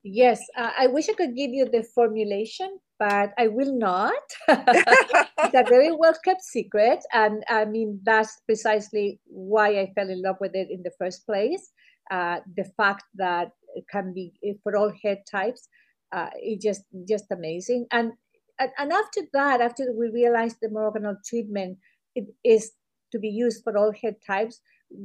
yes 0.03 0.41
uh, 0.57 0.71
i 0.77 0.87
wish 0.87 1.09
i 1.09 1.13
could 1.13 1.35
give 1.35 1.51
you 1.51 1.67
the 1.69 1.83
formulation 1.83 2.77
but 2.99 3.31
i 3.37 3.47
will 3.47 3.77
not 3.77 4.13
it's 4.47 5.53
a 5.53 5.63
very 5.69 5.91
well 5.91 6.15
kept 6.23 6.41
secret 6.41 6.99
and 7.13 7.43
i 7.49 7.65
mean 7.65 7.99
that's 8.03 8.41
precisely 8.45 9.19
why 9.25 9.79
i 9.79 9.91
fell 9.95 10.09
in 10.09 10.21
love 10.21 10.37
with 10.39 10.55
it 10.55 10.69
in 10.69 10.81
the 10.83 10.91
first 10.99 11.25
place 11.25 11.71
uh, 12.11 12.39
the 12.55 12.65
fact 12.77 13.03
that 13.15 13.51
it 13.75 13.87
can 13.87 14.13
be 14.13 14.33
eh, 14.43 14.53
for 14.63 14.75
all 14.75 14.91
hair 15.03 15.17
types. 15.29 15.67
Uh, 16.11 16.29
it's 16.35 16.63
just 16.63 16.83
just 17.07 17.25
amazing. 17.31 17.85
And, 17.91 18.13
and 18.59 18.91
after 18.91 19.21
that, 19.33 19.61
after 19.61 19.91
we 19.93 20.09
realized 20.09 20.57
the 20.61 20.69
oil 20.75 21.15
treatment 21.25 21.77
it 22.15 22.25
is 22.43 22.71
to 23.11 23.19
be 23.19 23.29
used 23.29 23.63
for 23.63 23.77
all 23.77 23.91
hair 23.91 24.15
types, 24.25 24.61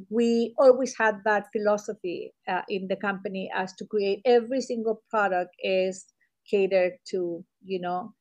we 0.08 0.54
always 0.58 0.96
had 0.96 1.16
that 1.24 1.46
philosophy 1.52 2.32
uh, 2.48 2.62
in 2.68 2.86
the 2.88 2.96
company 2.96 3.50
as 3.54 3.72
to 3.74 3.84
create 3.86 4.20
every 4.24 4.60
single 4.60 5.02
product 5.10 5.50
is 5.62 6.06
catered 6.48 6.92
to 7.08 7.44
you 7.64 7.80
know 7.80 8.14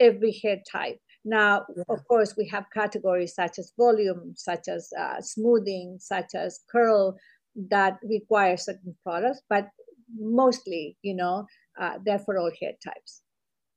every 0.00 0.32
hair 0.42 0.60
type. 0.70 0.98
Now, 1.24 1.64
yeah. 1.74 1.84
of 1.88 2.06
course, 2.06 2.34
we 2.36 2.46
have 2.48 2.66
categories 2.72 3.34
such 3.34 3.58
as 3.58 3.72
volume, 3.78 4.34
such 4.36 4.68
as 4.68 4.90
uh, 4.98 5.20
smoothing, 5.20 5.96
such 5.98 6.34
as 6.34 6.60
curl 6.70 7.16
that 7.70 7.98
require 8.02 8.56
certain 8.56 8.94
products, 9.02 9.40
but 9.48 9.68
mostly, 10.18 10.96
you 11.02 11.14
know, 11.14 11.46
uh, 11.80 11.98
they're 12.04 12.18
for 12.18 12.38
all 12.38 12.50
hair 12.60 12.72
types. 12.84 13.22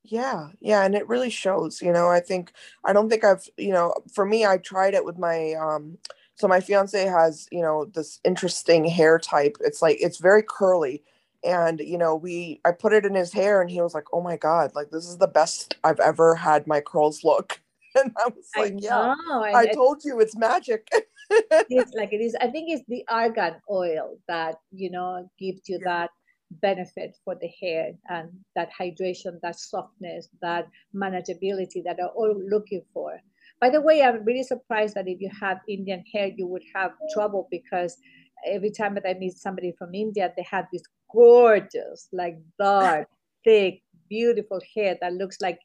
Yeah, 0.09 0.49
yeah, 0.61 0.83
and 0.85 0.95
it 0.95 1.07
really 1.07 1.29
shows. 1.29 1.81
You 1.81 1.91
know, 1.91 2.07
I 2.07 2.19
think 2.19 2.53
I 2.85 2.93
don't 2.93 3.09
think 3.09 3.23
I've, 3.23 3.47
you 3.57 3.73
know, 3.73 3.93
for 4.13 4.25
me, 4.25 4.45
I 4.45 4.57
tried 4.57 4.93
it 4.93 5.05
with 5.05 5.17
my 5.17 5.53
um. 5.53 5.97
So 6.35 6.47
my 6.47 6.59
fiance 6.59 7.03
has, 7.03 7.47
you 7.51 7.61
know, 7.61 7.85
this 7.85 8.19
interesting 8.23 8.85
hair 8.85 9.17
type. 9.17 9.57
It's 9.59 9.81
like 9.81 9.97
it's 9.99 10.19
very 10.19 10.43
curly, 10.47 11.03
and 11.43 11.79
you 11.79 11.97
know, 11.97 12.15
we 12.15 12.61
I 12.63 12.71
put 12.71 12.93
it 12.93 13.05
in 13.05 13.15
his 13.15 13.33
hair, 13.33 13.61
and 13.61 13.69
he 13.69 13.81
was 13.81 13.93
like, 13.93 14.05
"Oh 14.13 14.21
my 14.21 14.37
god, 14.37 14.71
like 14.75 14.91
this 14.91 15.05
is 15.07 15.17
the 15.17 15.27
best 15.27 15.75
I've 15.83 15.99
ever 15.99 16.35
had 16.35 16.67
my 16.67 16.81
curls 16.81 17.23
look." 17.23 17.61
And 17.95 18.11
I 18.15 18.27
was 18.27 18.51
like, 18.55 18.73
I 18.73 18.77
"Yeah, 18.79 19.15
I, 19.55 19.65
told 19.73 20.03
you, 20.05 20.19
it's 20.19 20.37
magic." 20.37 20.87
it's 21.31 21.93
like 21.95 22.13
it 22.13 22.21
is. 22.21 22.35
I 22.39 22.47
think 22.53 22.69
it's 22.69 22.83
the 22.87 23.03
argan 23.09 23.55
oil 23.71 24.19
that 24.27 24.57
you 24.71 24.91
know 24.91 25.27
gives 25.39 25.67
you 25.67 25.79
yeah. 25.81 25.85
that 25.85 26.09
benefit 26.49 27.17
for 27.23 27.35
the 27.35 27.49
hair 27.61 27.91
and 28.09 28.29
that 28.55 28.69
hydration, 28.79 29.39
that 29.41 29.59
softness, 29.59 30.29
that 30.41 30.67
manageability 30.95 31.83
that 31.83 31.99
are 31.99 32.09
all 32.09 32.35
looking 32.49 32.81
for. 32.93 33.19
By 33.59 33.69
the 33.69 33.81
way, 33.81 34.03
I'm 34.03 34.23
really 34.23 34.43
surprised 34.43 34.95
that 34.95 35.07
if 35.07 35.19
you 35.19 35.29
have 35.39 35.59
Indian 35.67 36.03
hair, 36.13 36.31
you 36.35 36.47
would 36.47 36.63
have 36.75 36.91
trouble 37.13 37.47
because 37.49 37.97
every 38.45 38.71
time 38.71 38.93
that 38.95 39.05
I 39.07 39.15
meet 39.15 39.37
somebody 39.37 39.73
from 39.77 39.95
India, 39.95 40.31
they 40.35 40.45
have 40.49 40.65
this 40.71 40.83
gorgeous, 41.11 42.07
like 42.11 42.37
dark, 42.59 43.07
thick, 43.43 43.81
beautiful 44.09 44.61
hair 44.75 44.97
that 45.01 45.13
looks 45.13 45.37
like 45.41 45.59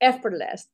effortless. 0.00 0.66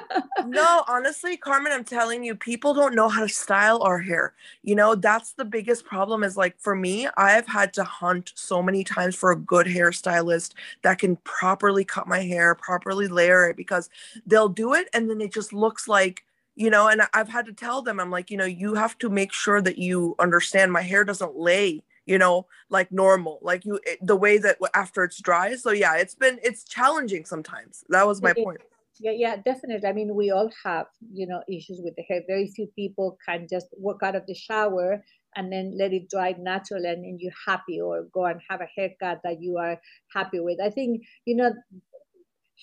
no, 0.46 0.84
honestly, 0.88 1.36
Carmen, 1.36 1.72
I'm 1.72 1.84
telling 1.84 2.22
you, 2.24 2.34
people 2.34 2.74
don't 2.74 2.94
know 2.94 3.08
how 3.08 3.22
to 3.22 3.28
style 3.28 3.82
our 3.82 3.98
hair. 3.98 4.34
You 4.62 4.74
know, 4.74 4.94
that's 4.94 5.32
the 5.32 5.44
biggest 5.44 5.84
problem 5.84 6.22
is 6.22 6.36
like 6.36 6.58
for 6.58 6.74
me, 6.74 7.08
I've 7.16 7.46
had 7.46 7.72
to 7.74 7.84
hunt 7.84 8.32
so 8.34 8.62
many 8.62 8.84
times 8.84 9.16
for 9.16 9.30
a 9.30 9.36
good 9.36 9.66
hairstylist 9.66 10.52
that 10.82 10.98
can 10.98 11.16
properly 11.24 11.84
cut 11.84 12.06
my 12.06 12.20
hair, 12.20 12.54
properly 12.54 13.08
layer 13.08 13.48
it 13.48 13.56
because 13.56 13.88
they'll 14.26 14.48
do 14.48 14.74
it 14.74 14.88
and 14.92 15.08
then 15.08 15.20
it 15.20 15.32
just 15.32 15.52
looks 15.52 15.88
like 15.88 16.24
you 16.56 16.70
know 16.70 16.86
and 16.88 17.02
i've 17.12 17.28
had 17.28 17.46
to 17.46 17.52
tell 17.52 17.82
them 17.82 17.98
i'm 17.98 18.10
like 18.10 18.30
you 18.30 18.36
know 18.36 18.44
you 18.44 18.74
have 18.74 18.96
to 18.98 19.08
make 19.08 19.32
sure 19.32 19.60
that 19.60 19.78
you 19.78 20.14
understand 20.18 20.72
my 20.72 20.82
hair 20.82 21.04
doesn't 21.04 21.36
lay 21.36 21.82
you 22.06 22.18
know 22.18 22.46
like 22.70 22.90
normal 22.92 23.38
like 23.42 23.64
you 23.64 23.78
it, 23.84 23.98
the 24.02 24.16
way 24.16 24.38
that 24.38 24.56
after 24.74 25.04
it's 25.04 25.20
dry 25.20 25.54
so 25.54 25.70
yeah 25.70 25.96
it's 25.96 26.14
been 26.14 26.38
it's 26.42 26.64
challenging 26.64 27.24
sometimes 27.24 27.84
that 27.88 28.06
was 28.06 28.22
my 28.22 28.32
point. 28.32 28.60
Yeah 29.00 29.12
yeah 29.12 29.36
definitely 29.36 29.88
i 29.88 29.92
mean 29.92 30.14
we 30.14 30.30
all 30.30 30.50
have 30.64 30.86
you 31.12 31.26
know 31.26 31.42
issues 31.48 31.80
with 31.82 31.96
the 31.96 32.02
hair 32.02 32.22
very 32.26 32.46
few 32.46 32.68
people 32.76 33.18
can 33.26 33.48
just 33.50 33.66
walk 33.72 34.02
out 34.02 34.14
of 34.14 34.26
the 34.26 34.34
shower 34.34 35.02
and 35.36 35.52
then 35.52 35.76
let 35.76 35.92
it 35.92 36.08
dry 36.08 36.34
naturally 36.38 36.88
and 36.88 37.04
then 37.04 37.18
you're 37.20 37.32
happy 37.46 37.80
or 37.80 38.04
go 38.12 38.24
and 38.24 38.40
have 38.48 38.60
a 38.60 38.68
haircut 38.76 39.20
that 39.24 39.40
you 39.40 39.58
are 39.58 39.80
happy 40.12 40.40
with. 40.40 40.58
I 40.62 40.70
think 40.70 41.02
you 41.24 41.36
know 41.36 41.52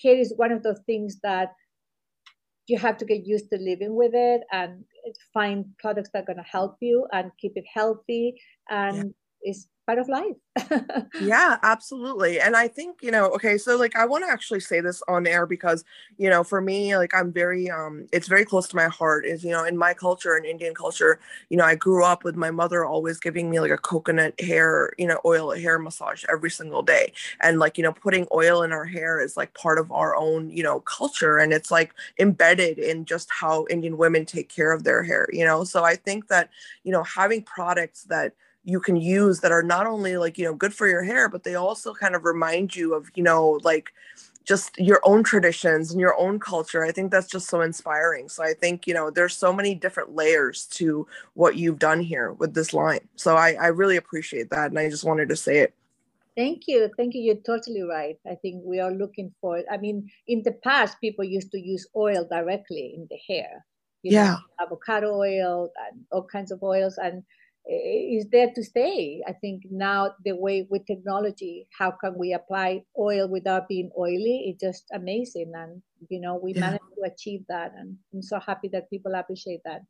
hair 0.02 0.16
is 0.16 0.32
one 0.36 0.52
of 0.52 0.62
those 0.62 0.80
things 0.86 1.18
that 1.22 1.52
you 2.66 2.78
have 2.78 2.96
to 2.96 3.04
get 3.04 3.26
used 3.26 3.50
to 3.50 3.58
living 3.58 3.94
with 3.94 4.12
it 4.14 4.42
and 4.52 4.84
find 5.34 5.66
products 5.78 6.10
that 6.12 6.22
are 6.22 6.26
going 6.26 6.36
to 6.36 6.50
help 6.50 6.76
you 6.80 7.06
and 7.12 7.30
keep 7.38 7.52
it 7.56 7.64
healthy 7.72 8.40
and 8.70 9.12
it's 9.42 9.66
part 9.86 9.98
of 9.98 10.08
life. 10.08 10.36
yeah, 11.18 11.58
absolutely. 11.62 12.40
And 12.40 12.54
I 12.56 12.68
think, 12.68 12.98
you 13.02 13.10
know, 13.10 13.26
okay, 13.30 13.58
so 13.58 13.76
like 13.76 13.96
I 13.96 14.06
want 14.06 14.24
to 14.24 14.30
actually 14.30 14.60
say 14.60 14.80
this 14.80 15.02
on 15.08 15.26
air 15.26 15.46
because, 15.46 15.84
you 16.18 16.30
know, 16.30 16.44
for 16.44 16.60
me, 16.60 16.96
like 16.96 17.14
I'm 17.14 17.32
very 17.32 17.68
um 17.70 18.06
it's 18.12 18.28
very 18.28 18.44
close 18.44 18.68
to 18.68 18.76
my 18.76 18.86
heart 18.88 19.26
is, 19.26 19.42
you 19.44 19.50
know, 19.50 19.64
in 19.64 19.76
my 19.76 19.92
culture 19.94 20.36
in 20.36 20.44
Indian 20.44 20.74
culture, 20.74 21.18
you 21.48 21.56
know, 21.56 21.64
I 21.64 21.74
grew 21.74 22.04
up 22.04 22.24
with 22.24 22.36
my 22.36 22.50
mother 22.50 22.84
always 22.84 23.18
giving 23.18 23.50
me 23.50 23.60
like 23.60 23.70
a 23.70 23.76
coconut 23.78 24.40
hair, 24.40 24.92
you 24.98 25.06
know, 25.06 25.20
oil 25.24 25.50
hair 25.52 25.78
massage 25.78 26.24
every 26.30 26.50
single 26.50 26.82
day. 26.82 27.12
And 27.40 27.58
like, 27.58 27.76
you 27.76 27.82
know, 27.84 27.92
putting 27.92 28.26
oil 28.32 28.62
in 28.62 28.72
our 28.72 28.84
hair 28.84 29.20
is 29.20 29.36
like 29.36 29.54
part 29.54 29.78
of 29.78 29.90
our 29.92 30.14
own, 30.16 30.50
you 30.50 30.62
know, 30.62 30.80
culture 30.80 31.38
and 31.38 31.52
it's 31.52 31.70
like 31.70 31.92
embedded 32.18 32.78
in 32.78 33.04
just 33.04 33.28
how 33.30 33.66
Indian 33.70 33.96
women 33.96 34.24
take 34.26 34.48
care 34.48 34.72
of 34.72 34.84
their 34.84 35.02
hair, 35.02 35.28
you 35.32 35.44
know. 35.44 35.64
So 35.64 35.84
I 35.84 35.96
think 35.96 36.28
that, 36.28 36.50
you 36.84 36.92
know, 36.92 37.02
having 37.02 37.42
products 37.42 38.04
that 38.04 38.34
you 38.64 38.80
can 38.80 38.96
use 38.96 39.40
that 39.40 39.52
are 39.52 39.62
not 39.62 39.86
only 39.86 40.16
like 40.16 40.38
you 40.38 40.44
know 40.44 40.54
good 40.54 40.74
for 40.74 40.86
your 40.86 41.02
hair 41.02 41.28
but 41.28 41.44
they 41.44 41.54
also 41.54 41.92
kind 41.92 42.14
of 42.14 42.24
remind 42.24 42.74
you 42.74 42.94
of 42.94 43.10
you 43.14 43.22
know 43.22 43.60
like 43.62 43.92
just 44.44 44.76
your 44.78 45.00
own 45.04 45.22
traditions 45.22 45.90
and 45.90 46.00
your 46.00 46.18
own 46.18 46.38
culture 46.38 46.84
i 46.84 46.92
think 46.92 47.10
that's 47.10 47.28
just 47.28 47.48
so 47.48 47.60
inspiring 47.60 48.28
so 48.28 48.42
i 48.42 48.52
think 48.52 48.86
you 48.86 48.94
know 48.94 49.10
there's 49.10 49.36
so 49.36 49.52
many 49.52 49.74
different 49.74 50.14
layers 50.14 50.66
to 50.66 51.06
what 51.34 51.56
you've 51.56 51.78
done 51.78 52.00
here 52.00 52.32
with 52.32 52.54
this 52.54 52.72
line 52.72 53.06
so 53.16 53.36
i 53.36 53.52
i 53.60 53.66
really 53.66 53.96
appreciate 53.96 54.50
that 54.50 54.70
and 54.70 54.78
i 54.78 54.88
just 54.88 55.04
wanted 55.04 55.28
to 55.28 55.36
say 55.36 55.58
it 55.58 55.74
Thank 56.36 56.62
you. 56.66 56.88
Thank 56.96 57.14
you. 57.14 57.20
You're 57.20 57.44
totally 57.46 57.82
right. 57.82 58.16
I 58.26 58.36
think 58.36 58.62
we 58.64 58.80
are 58.80 58.90
looking 58.90 59.34
for, 59.40 59.62
I 59.70 59.76
mean, 59.76 60.10
in 60.26 60.42
the 60.42 60.52
past, 60.64 60.98
people 61.00 61.24
used 61.24 61.50
to 61.52 61.60
use 61.60 61.86
oil 61.94 62.26
directly 62.28 62.94
in 62.96 63.06
the 63.10 63.18
hair. 63.28 63.66
yeah. 64.02 64.36
Know, 64.58 64.64
avocado 64.64 65.14
oil 65.14 65.70
and 65.86 66.00
all 66.10 66.24
kinds 66.24 66.50
of 66.50 66.62
oils. 66.62 66.96
And 66.96 67.22
is 67.66 68.28
there 68.30 68.50
to 68.54 68.64
stay. 68.64 69.22
I 69.26 69.32
think 69.32 69.62
now 69.70 70.14
the 70.24 70.34
way 70.34 70.66
with 70.68 70.86
technology, 70.86 71.68
how 71.76 71.92
can 71.92 72.18
we 72.18 72.32
apply 72.32 72.84
oil 72.98 73.28
without 73.28 73.68
being 73.68 73.90
oily? 73.98 74.46
It's 74.48 74.60
just 74.60 74.84
amazing, 74.92 75.52
and 75.54 75.82
you 76.08 76.20
know 76.20 76.36
we 76.42 76.54
yeah. 76.54 76.60
managed 76.60 76.84
to 76.96 77.10
achieve 77.10 77.44
that, 77.48 77.72
and 77.76 77.96
I'm 78.12 78.22
so 78.22 78.40
happy 78.40 78.68
that 78.68 78.90
people 78.90 79.14
appreciate 79.14 79.60
that. 79.64 79.82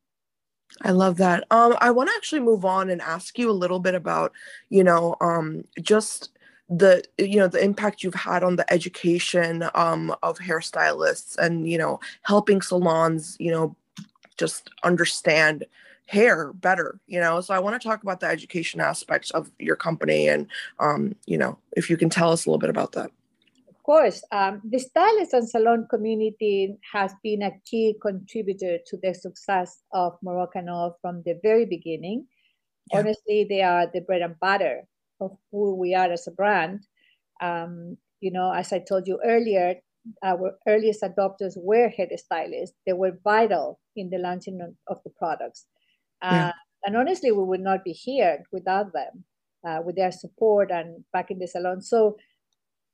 I 0.83 0.91
love 0.91 1.17
that. 1.19 1.45
Um, 1.51 1.77
I 1.81 1.91
want 1.91 2.09
to 2.09 2.15
actually 2.17 2.41
move 2.41 2.65
on 2.65 2.91
and 2.91 3.01
ask 3.03 3.39
you 3.39 3.51
a 3.51 3.53
little 3.53 3.79
bit 3.79 3.95
about, 3.95 4.33
you 4.71 4.83
know, 4.83 5.17
um, 5.21 5.65
just 5.83 6.31
the 6.71 7.03
you 7.19 7.37
know 7.37 7.49
the 7.49 7.63
impact 7.63 8.03
you've 8.03 8.15
had 8.15 8.43
on 8.43 8.57
the 8.57 8.73
education 8.73 9.65
um, 9.75 10.15
of 10.23 10.39
hairstylists 10.39 11.37
and 11.37 11.69
you 11.69 11.77
know 11.77 12.01
helping 12.23 12.63
salons 12.63 13.37
you 13.39 13.51
know 13.51 13.77
just 14.39 14.71
understand 14.83 15.67
hair 16.13 16.53
better 16.53 17.01
you 17.07 17.21
know? 17.21 17.41
So 17.41 17.55
i 17.55 17.59
want 17.59 17.81
to 17.81 17.89
talk 17.89 18.03
about 18.03 18.21
the 18.21 18.27
education 18.27 18.81
aspects 18.81 19.31
of 19.31 19.51
your 19.59 19.77
company 19.77 20.29
and 20.29 20.47
um, 20.79 21.15
you 21.27 21.39
know 21.39 21.59
if 21.77 21.89
you 21.91 21.97
can 21.97 22.11
tell 22.11 22.31
us 22.31 22.45
a 22.45 22.49
little 22.49 22.61
bit 22.61 22.71
about 22.71 22.93
that. 22.93 23.11
Of 23.69 23.83
course 23.83 24.23
um, 24.31 24.61
the 24.65 24.79
stylist 24.79 25.33
and 25.33 25.49
salon 25.49 25.87
community 25.91 26.77
has 26.93 27.13
been 27.23 27.43
a 27.43 27.53
key 27.65 27.97
contributor 28.01 28.79
to 28.87 28.97
the 29.03 29.15
success 29.15 29.83
of 29.93 30.19
Moroccanoil 30.25 30.95
from 31.01 31.23
the 31.25 31.39
very 31.43 31.67
beginning. 31.67 32.27
Yeah. 32.93 33.01
honestly 33.01 33.47
they 33.49 33.63
are 33.63 33.87
the 33.93 34.01
bread 34.01 34.23
and 34.23 34.39
butter 34.39 34.83
of 35.21 35.37
who 35.51 35.75
we 35.75 35.95
are 35.95 36.11
as 36.11 36.27
a 36.27 36.33
brand. 36.33 36.81
Um, 37.41 37.97
you 38.23 38.31
know 38.31 38.53
as 38.53 38.73
i 38.73 38.79
told 38.79 39.07
you 39.07 39.19
earlier 39.25 39.75
our 40.25 40.57
earliest 40.67 41.03
adopters 41.03 41.55
were 41.57 41.89
hair 41.89 42.09
stylists 42.17 42.77
they 42.87 42.93
were 42.93 43.19
vital 43.23 43.79
in 43.97 44.09
the 44.11 44.19
launching 44.19 44.61
of 44.87 44.99
the 45.05 45.11
products 45.11 45.67
yeah. 46.31 46.49
Uh, 46.49 46.53
and 46.85 46.97
honestly, 46.97 47.31
we 47.33 47.45
would 47.45 47.61
not 47.61 47.85
be 47.85 47.93
here 47.93 48.45
without 48.53 48.93
them, 48.93 49.25
uh, 49.67 49.81
with 49.85 49.97
their 49.97 50.13
support 50.13 50.71
and 50.71 51.05
back 51.13 51.31
in 51.31 51.39
the 51.39 51.47
salon. 51.47 51.81
So, 51.81 52.17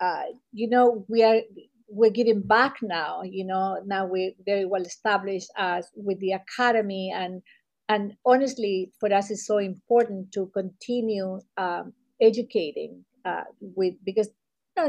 uh, 0.00 0.24
you 0.52 0.68
know, 0.68 1.04
we 1.08 1.22
are 1.22 1.40
we're 1.88 2.10
giving 2.10 2.42
back 2.42 2.76
now. 2.82 3.22
You 3.22 3.46
know, 3.46 3.80
now 3.86 4.06
we're 4.06 4.32
very 4.44 4.66
well 4.66 4.82
established 4.82 5.50
as 5.56 5.88
with 5.94 6.20
the 6.20 6.32
academy, 6.32 7.12
and 7.14 7.42
and 7.88 8.12
honestly, 8.26 8.92
for 9.00 9.12
us, 9.12 9.30
it's 9.30 9.46
so 9.46 9.58
important 9.58 10.32
to 10.32 10.50
continue 10.52 11.40
um, 11.56 11.94
educating 12.20 13.04
uh, 13.24 13.44
with 13.60 13.94
because 14.04 14.28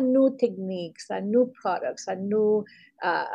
new 0.02 0.36
techniques 0.40 1.06
and 1.10 1.32
new 1.32 1.52
products 1.62 2.08
and 2.08 2.30
new 2.30 2.64
uh, 3.04 3.26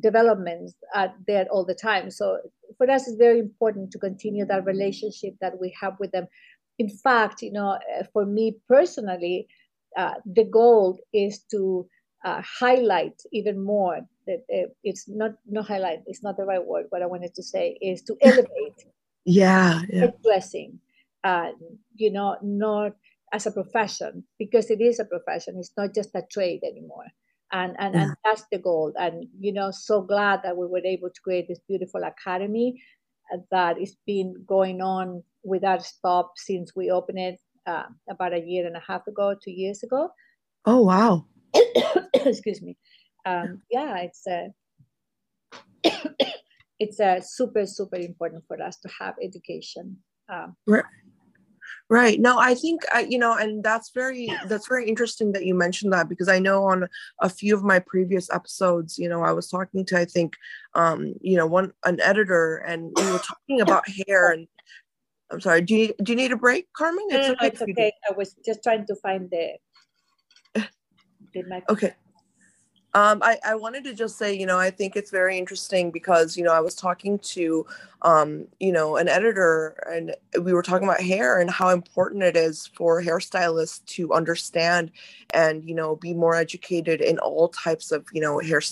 developments 0.00 0.74
are 0.94 1.12
there 1.26 1.46
all 1.50 1.64
the 1.64 1.74
time. 1.74 2.10
So 2.10 2.38
for 2.76 2.90
us, 2.90 3.08
it's 3.08 3.16
very 3.16 3.38
important 3.38 3.90
to 3.92 3.98
continue 3.98 4.44
that 4.46 4.64
relationship 4.64 5.34
that 5.40 5.60
we 5.60 5.74
have 5.80 5.94
with 5.98 6.12
them. 6.12 6.26
In 6.78 6.88
fact, 6.88 7.42
you 7.42 7.52
know, 7.52 7.78
uh, 7.98 8.04
for 8.12 8.24
me 8.24 8.56
personally, 8.68 9.48
uh, 9.96 10.14
the 10.24 10.44
goal 10.44 10.98
is 11.12 11.40
to 11.50 11.88
uh, 12.24 12.42
highlight 12.60 13.20
even 13.32 13.62
more 13.62 14.00
that 14.26 14.44
uh, 14.52 14.68
it's 14.84 15.08
not 15.08 15.32
not 15.48 15.66
highlight. 15.66 16.00
It's 16.06 16.22
not 16.22 16.36
the 16.36 16.44
right 16.44 16.64
word. 16.64 16.86
What 16.90 17.02
I 17.02 17.06
wanted 17.06 17.34
to 17.34 17.42
say 17.42 17.78
is 17.80 18.02
to 18.02 18.16
elevate. 18.22 18.84
yeah, 19.24 19.82
yeah. 19.88 20.10
dressing. 20.22 20.78
Uh, 21.24 21.50
you 21.96 22.12
know, 22.12 22.36
not 22.42 22.92
as 23.32 23.46
a 23.46 23.50
profession 23.50 24.24
because 24.38 24.70
it 24.70 24.80
is 24.80 25.00
a 25.00 25.04
profession. 25.04 25.56
It's 25.58 25.72
not 25.76 25.94
just 25.94 26.14
a 26.14 26.22
trade 26.30 26.60
anymore 26.62 27.06
and 27.52 27.76
and, 27.78 27.94
yeah. 27.94 28.02
and 28.02 28.16
that's 28.24 28.44
the 28.50 28.58
goal. 28.58 28.92
And 28.98 29.26
you 29.38 29.52
know 29.52 29.70
so 29.70 30.02
glad 30.02 30.40
that 30.44 30.56
we 30.56 30.66
were 30.66 30.84
able 30.84 31.10
to 31.10 31.20
create 31.20 31.48
this 31.48 31.60
beautiful 31.68 32.02
academy 32.04 32.82
uh, 33.32 33.38
that 33.50 33.80
is 33.80 33.96
been 34.06 34.34
going 34.46 34.80
on 34.80 35.22
without 35.42 35.84
stop 35.84 36.32
since 36.36 36.74
we 36.74 36.90
opened 36.90 37.18
it 37.18 37.40
uh, 37.66 37.84
about 38.08 38.34
a 38.34 38.40
year 38.40 38.66
and 38.66 38.76
a 38.76 38.82
half 38.86 39.06
ago 39.06 39.34
two 39.42 39.50
years 39.50 39.82
ago. 39.82 40.10
Oh 40.64 40.82
wow. 40.82 41.26
Excuse 42.14 42.62
me. 42.62 42.76
Um, 43.26 43.62
yeah 43.70 43.98
it's 43.98 44.26
a 44.26 44.48
it's 46.78 47.00
a 47.00 47.20
super 47.22 47.66
super 47.66 47.96
important 47.96 48.44
for 48.46 48.62
us 48.62 48.78
to 48.78 48.88
have 49.00 49.14
education 49.22 49.96
um, 50.32 50.56
right 50.66 50.84
Right. 51.90 52.20
No, 52.20 52.38
I 52.38 52.54
think 52.54 52.82
I, 52.92 53.00
you 53.00 53.18
know, 53.18 53.34
and 53.34 53.64
that's 53.64 53.90
very 53.94 54.30
that's 54.46 54.68
very 54.68 54.86
interesting 54.86 55.32
that 55.32 55.46
you 55.46 55.54
mentioned 55.54 55.90
that 55.94 56.06
because 56.08 56.28
I 56.28 56.38
know 56.38 56.64
on 56.64 56.86
a 57.22 57.30
few 57.30 57.54
of 57.54 57.64
my 57.64 57.78
previous 57.78 58.30
episodes, 58.30 58.98
you 58.98 59.08
know, 59.08 59.22
I 59.22 59.32
was 59.32 59.48
talking 59.48 59.86
to 59.86 59.98
I 59.98 60.04
think, 60.04 60.34
um, 60.74 61.14
you 61.22 61.36
know, 61.38 61.46
one 61.46 61.72
an 61.86 61.98
editor, 62.02 62.58
and 62.58 62.92
we 62.94 63.10
were 63.10 63.18
talking 63.18 63.62
about 63.62 63.84
hair. 64.06 64.32
And 64.32 64.46
I'm 65.30 65.40
sorry. 65.40 65.62
Do 65.62 65.74
you 65.74 65.94
do 66.02 66.12
you 66.12 66.16
need 66.16 66.32
a 66.32 66.36
break, 66.36 66.66
Carmen? 66.76 67.06
It's 67.08 67.28
no, 67.28 67.32
no, 67.32 67.32
okay. 67.32 67.40
No, 67.40 67.46
it's 67.48 67.62
okay. 67.62 67.92
I 68.06 68.12
was 68.12 68.36
just 68.44 68.62
trying 68.62 68.84
to 68.86 68.94
find 68.96 69.30
the. 69.30 69.52
the 71.32 71.62
okay. 71.70 71.94
Um, 72.94 73.20
I, 73.22 73.38
I 73.44 73.54
wanted 73.54 73.84
to 73.84 73.94
just 73.94 74.16
say, 74.16 74.34
you 74.34 74.46
know, 74.46 74.58
I 74.58 74.70
think 74.70 74.96
it's 74.96 75.10
very 75.10 75.36
interesting 75.36 75.90
because, 75.90 76.36
you 76.36 76.44
know, 76.44 76.52
I 76.52 76.60
was 76.60 76.74
talking 76.74 77.18
to, 77.18 77.66
um, 78.00 78.46
you 78.60 78.72
know, 78.72 78.96
an 78.96 79.08
editor 79.08 79.76
and 79.90 80.16
we 80.42 80.54
were 80.54 80.62
talking 80.62 80.88
about 80.88 81.02
hair 81.02 81.38
and 81.38 81.50
how 81.50 81.68
important 81.68 82.22
it 82.22 82.36
is 82.36 82.70
for 82.74 83.02
hairstylists 83.02 83.84
to 83.86 84.14
understand 84.14 84.90
and, 85.34 85.62
you 85.68 85.74
know, 85.74 85.96
be 85.96 86.14
more 86.14 86.34
educated 86.34 87.02
in 87.02 87.18
all 87.18 87.48
types 87.48 87.92
of, 87.92 88.06
you 88.12 88.22
know, 88.22 88.38
hair, 88.38 88.62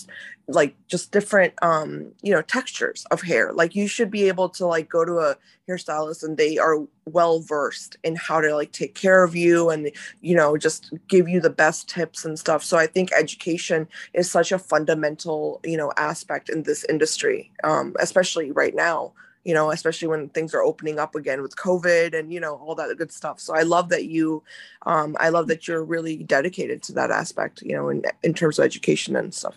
like 0.48 0.76
just 0.86 1.10
different 1.10 1.52
um 1.62 2.12
you 2.22 2.32
know 2.32 2.42
textures 2.42 3.04
of 3.10 3.22
hair. 3.22 3.52
Like 3.52 3.74
you 3.74 3.88
should 3.88 4.10
be 4.10 4.28
able 4.28 4.48
to 4.50 4.66
like 4.66 4.88
go 4.88 5.04
to 5.04 5.18
a 5.18 5.36
hairstylist 5.68 6.22
and 6.22 6.36
they 6.36 6.58
are 6.58 6.78
well 7.06 7.40
versed 7.40 7.96
in 8.04 8.14
how 8.14 8.40
to 8.40 8.54
like 8.54 8.72
take 8.72 8.94
care 8.94 9.24
of 9.24 9.34
you 9.34 9.70
and 9.70 9.90
you 10.20 10.36
know 10.36 10.56
just 10.56 10.92
give 11.08 11.28
you 11.28 11.40
the 11.40 11.50
best 11.50 11.88
tips 11.88 12.24
and 12.24 12.38
stuff. 12.38 12.62
So 12.62 12.76
i 12.78 12.86
think 12.86 13.12
education 13.12 13.88
is 14.14 14.30
such 14.30 14.52
a 14.52 14.58
fundamental 14.58 15.60
you 15.64 15.76
know 15.76 15.92
aspect 15.96 16.48
in 16.48 16.62
this 16.62 16.84
industry 16.84 17.50
um 17.64 17.94
especially 17.98 18.50
right 18.52 18.74
now 18.74 19.12
you 19.44 19.54
know 19.54 19.70
especially 19.70 20.08
when 20.08 20.28
things 20.30 20.54
are 20.54 20.62
opening 20.62 20.98
up 20.98 21.14
again 21.14 21.42
with 21.42 21.56
covid 21.56 22.18
and 22.18 22.32
you 22.32 22.40
know 22.40 22.56
all 22.56 22.74
that 22.74 22.96
good 22.96 23.12
stuff. 23.12 23.40
So 23.40 23.54
i 23.54 23.62
love 23.62 23.88
that 23.90 24.04
you 24.06 24.42
um 24.82 25.16
i 25.20 25.28
love 25.28 25.48
that 25.48 25.66
you're 25.66 25.84
really 25.84 26.18
dedicated 26.18 26.82
to 26.84 26.92
that 26.94 27.10
aspect 27.10 27.62
you 27.62 27.74
know 27.74 27.88
in 27.88 28.02
in 28.22 28.34
terms 28.34 28.58
of 28.58 28.64
education 28.64 29.16
and 29.16 29.34
stuff 29.34 29.56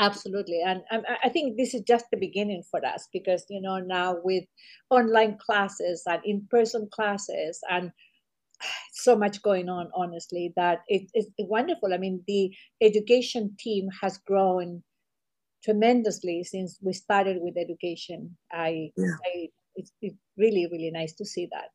Absolutely. 0.00 0.60
And 0.64 0.82
I 1.24 1.28
think 1.28 1.56
this 1.56 1.74
is 1.74 1.82
just 1.82 2.06
the 2.10 2.16
beginning 2.16 2.62
for 2.70 2.84
us 2.86 3.08
because, 3.12 3.44
you 3.50 3.60
know, 3.60 3.78
now 3.78 4.18
with 4.22 4.44
online 4.90 5.38
classes 5.38 6.02
and 6.06 6.20
in 6.24 6.46
person 6.50 6.88
classes 6.92 7.60
and 7.68 7.90
so 8.92 9.16
much 9.16 9.42
going 9.42 9.68
on 9.68 9.90
honestly 9.94 10.52
that 10.56 10.80
it, 10.88 11.08
it's 11.14 11.30
wonderful 11.38 11.94
i 11.94 11.96
mean 11.96 12.22
the 12.26 12.52
education 12.80 13.54
team 13.58 13.88
has 14.02 14.18
grown 14.18 14.82
tremendously 15.62 16.42
since 16.42 16.78
we 16.82 16.92
started 16.92 17.38
with 17.40 17.56
education 17.56 18.36
i, 18.52 18.90
yeah. 18.96 19.14
I 19.26 19.48
it's, 19.76 19.92
it's 20.02 20.16
really 20.36 20.66
really 20.70 20.90
nice 20.90 21.12
to 21.14 21.24
see 21.24 21.48
that 21.52 21.68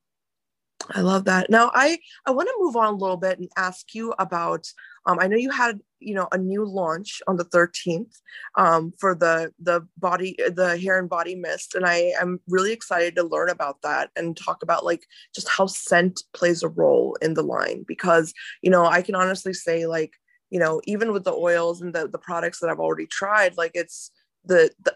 I 0.91 1.01
love 1.01 1.25
that. 1.25 1.49
Now, 1.49 1.71
I 1.73 1.97
I 2.25 2.31
want 2.31 2.49
to 2.49 2.55
move 2.59 2.75
on 2.75 2.93
a 2.93 2.97
little 2.97 3.17
bit 3.17 3.39
and 3.39 3.49
ask 3.57 3.93
you 3.93 4.13
about. 4.19 4.67
Um, 5.05 5.19
I 5.19 5.27
know 5.27 5.35
you 5.35 5.51
had 5.51 5.79
you 5.99 6.13
know 6.13 6.27
a 6.31 6.37
new 6.37 6.65
launch 6.65 7.21
on 7.27 7.37
the 7.37 7.45
13th 7.45 8.19
um, 8.55 8.93
for 8.99 9.15
the 9.15 9.51
the 9.59 9.87
body 9.97 10.35
the 10.37 10.77
hair 10.77 10.99
and 10.99 11.09
body 11.09 11.35
mist, 11.35 11.75
and 11.75 11.85
I 11.85 12.13
am 12.19 12.39
really 12.47 12.71
excited 12.71 13.15
to 13.15 13.23
learn 13.23 13.49
about 13.49 13.81
that 13.83 14.11
and 14.15 14.35
talk 14.35 14.63
about 14.63 14.85
like 14.85 15.05
just 15.33 15.49
how 15.49 15.67
scent 15.67 16.21
plays 16.33 16.63
a 16.63 16.69
role 16.69 17.17
in 17.21 17.33
the 17.33 17.43
line 17.43 17.83
because 17.87 18.33
you 18.61 18.69
know 18.69 18.85
I 18.85 19.01
can 19.01 19.15
honestly 19.15 19.53
say 19.53 19.87
like 19.87 20.13
you 20.49 20.59
know 20.59 20.81
even 20.85 21.11
with 21.11 21.23
the 21.23 21.33
oils 21.33 21.81
and 21.81 21.93
the 21.93 22.07
the 22.07 22.19
products 22.19 22.59
that 22.59 22.69
I've 22.69 22.79
already 22.79 23.07
tried, 23.07 23.57
like 23.57 23.71
it's 23.73 24.11
the 24.45 24.71
the 24.83 24.93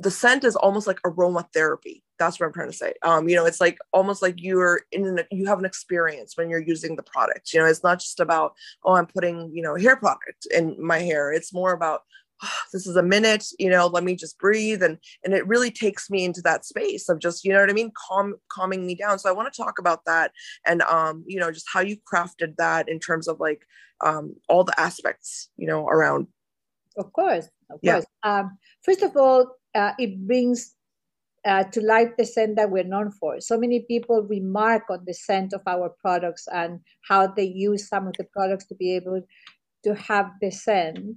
the 0.00 0.10
scent 0.10 0.44
is 0.44 0.56
almost 0.56 0.86
like 0.86 1.00
aromatherapy. 1.02 2.02
That's 2.18 2.38
what 2.38 2.46
i'm 2.46 2.52
trying 2.52 2.70
to 2.70 2.76
say. 2.76 2.94
Um 3.02 3.28
you 3.28 3.36
know 3.36 3.46
it's 3.46 3.60
like 3.60 3.78
almost 3.92 4.22
like 4.22 4.34
you're 4.38 4.82
in 4.92 5.06
an, 5.06 5.20
you 5.30 5.46
have 5.46 5.58
an 5.58 5.64
experience 5.64 6.36
when 6.36 6.50
you're 6.50 6.60
using 6.60 6.96
the 6.96 7.02
product. 7.02 7.52
You 7.52 7.60
know 7.60 7.66
it's 7.66 7.82
not 7.82 8.00
just 8.00 8.20
about 8.20 8.54
oh 8.84 8.94
i'm 8.94 9.06
putting 9.06 9.50
you 9.54 9.62
know 9.62 9.76
hair 9.76 9.96
product 9.96 10.46
in 10.52 10.76
my 10.78 10.98
hair. 10.98 11.32
It's 11.32 11.54
more 11.54 11.72
about 11.72 12.02
oh, 12.42 12.60
this 12.72 12.86
is 12.86 12.96
a 12.96 13.02
minute 13.02 13.46
you 13.58 13.70
know 13.70 13.86
let 13.86 14.04
me 14.04 14.14
just 14.14 14.38
breathe. 14.38 14.82
And 14.82 14.98
and 15.24 15.32
it 15.32 15.46
really 15.46 15.70
takes 15.70 16.10
me 16.10 16.24
into 16.24 16.42
that 16.42 16.64
space 16.64 17.08
of 17.08 17.18
just 17.18 17.44
you 17.44 17.52
know 17.52 17.60
what 17.60 17.70
i 17.70 17.74
mean? 17.74 17.92
Calm 18.08 18.34
calming 18.50 18.86
me 18.86 18.94
down. 18.94 19.18
So 19.18 19.28
i 19.28 19.32
want 19.32 19.52
to 19.52 19.62
talk 19.62 19.78
about 19.78 20.04
that 20.06 20.32
and 20.66 20.82
um 20.82 21.24
you 21.26 21.40
know 21.40 21.50
just 21.50 21.66
how 21.72 21.80
you 21.80 21.96
crafted 22.12 22.56
that 22.56 22.88
in 22.88 22.98
terms 22.98 23.28
of 23.28 23.40
like 23.40 23.64
um 24.04 24.34
all 24.48 24.64
the 24.64 24.78
aspects 24.78 25.50
you 25.56 25.66
know 25.66 25.86
around. 25.86 26.26
Of 26.96 27.12
course 27.12 27.48
of 27.70 27.78
yeah. 27.82 27.92
course. 27.94 28.06
Um 28.24 28.58
first 28.82 29.02
of 29.02 29.16
all 29.16 29.57
uh, 29.74 29.92
it 29.98 30.26
brings 30.26 30.74
uh, 31.44 31.64
to 31.64 31.80
life 31.80 32.10
the 32.16 32.24
scent 32.24 32.56
that 32.56 32.70
we're 32.70 32.84
known 32.84 33.10
for. 33.10 33.40
So 33.40 33.58
many 33.58 33.80
people 33.80 34.22
remark 34.22 34.84
on 34.90 35.04
the 35.06 35.14
scent 35.14 35.52
of 35.52 35.62
our 35.66 35.90
products 36.00 36.48
and 36.52 36.80
how 37.08 37.28
they 37.28 37.44
use 37.44 37.88
some 37.88 38.06
of 38.06 38.14
the 38.18 38.24
products 38.24 38.66
to 38.66 38.74
be 38.74 38.94
able 38.96 39.22
to 39.84 39.94
have 39.94 40.30
the 40.40 40.50
scent. 40.50 41.16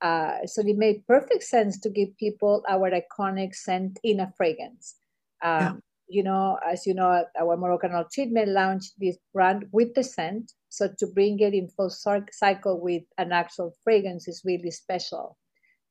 Uh, 0.00 0.44
so 0.44 0.60
it 0.60 0.76
made 0.76 1.06
perfect 1.06 1.44
sense 1.44 1.78
to 1.80 1.88
give 1.88 2.16
people 2.18 2.62
our 2.68 2.90
iconic 2.90 3.54
scent 3.54 3.98
in 4.02 4.20
a 4.20 4.32
fragrance. 4.36 4.96
Um, 5.42 5.60
yeah. 5.60 5.72
You 6.06 6.22
know, 6.22 6.58
as 6.66 6.86
you 6.86 6.92
know, 6.92 7.24
our 7.40 7.56
Moroccan 7.56 7.92
treatment 8.12 8.48
launched 8.48 8.92
this 8.98 9.16
brand 9.32 9.64
with 9.72 9.94
the 9.94 10.04
scent. 10.04 10.52
So 10.68 10.90
to 10.98 11.06
bring 11.06 11.40
it 11.40 11.54
in 11.54 11.68
full 11.68 11.88
cycle 11.88 12.80
with 12.80 13.04
an 13.16 13.32
actual 13.32 13.72
fragrance 13.82 14.28
is 14.28 14.42
really 14.44 14.70
special. 14.70 15.38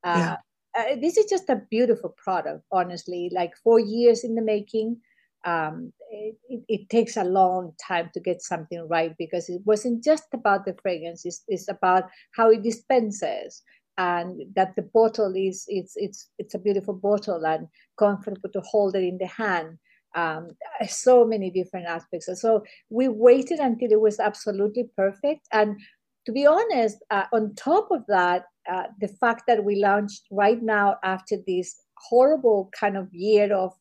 Uh, 0.03 0.17
yeah 0.17 0.35
uh, 0.77 0.95
this 1.01 1.17
is 1.17 1.25
just 1.25 1.49
a 1.49 1.61
beautiful 1.69 2.15
product, 2.17 2.63
honestly. 2.71 3.29
Like 3.33 3.55
four 3.63 3.79
years 3.79 4.23
in 4.23 4.35
the 4.35 4.41
making. 4.41 5.01
Um, 5.45 5.91
it, 6.09 6.63
it, 6.69 6.89
takes 6.89 7.17
a 7.17 7.23
long 7.25 7.73
time 7.85 8.09
to 8.13 8.21
get 8.21 8.41
something 8.41 8.87
right 8.87 9.13
because 9.17 9.49
it 9.49 9.61
wasn't 9.65 10.01
just 10.01 10.23
about 10.33 10.65
the 10.65 10.73
fragrance. 10.81 11.25
It's, 11.25 11.43
it's 11.49 11.67
about 11.67 12.05
how 12.33 12.49
it 12.49 12.63
dispenses 12.63 13.61
and 13.97 14.41
that 14.55 14.75
the 14.75 14.81
bottle 14.81 15.33
is 15.35 15.65
it's 15.67 15.93
it's 15.95 16.29
it's 16.39 16.55
a 16.55 16.59
beautiful 16.59 16.93
bottle 16.93 17.45
and 17.45 17.67
comfortable 17.97 18.49
to 18.49 18.61
hold 18.61 18.95
it 18.95 19.03
in 19.03 19.17
the 19.17 19.27
hand. 19.27 19.77
Um, 20.15 20.51
so 20.87 21.25
many 21.25 21.49
different 21.49 21.87
aspects. 21.87 22.29
So 22.39 22.63
we 22.89 23.07
waited 23.07 23.59
until 23.59 23.91
it 23.91 23.99
was 23.99 24.19
absolutely 24.19 24.89
perfect. 24.95 25.47
And 25.51 25.79
to 26.25 26.31
be 26.31 26.45
honest, 26.45 26.97
uh, 27.09 27.25
on 27.33 27.55
top 27.55 27.89
of 27.89 28.05
that, 28.07 28.45
uh, 28.71 28.83
the 28.99 29.07
fact 29.07 29.43
that 29.47 29.63
we 29.63 29.75
launched 29.75 30.23
right 30.31 30.61
now 30.61 30.97
after 31.03 31.37
this 31.45 31.75
horrible 31.97 32.69
kind 32.77 32.97
of 32.97 33.07
year 33.11 33.53
of 33.53 33.71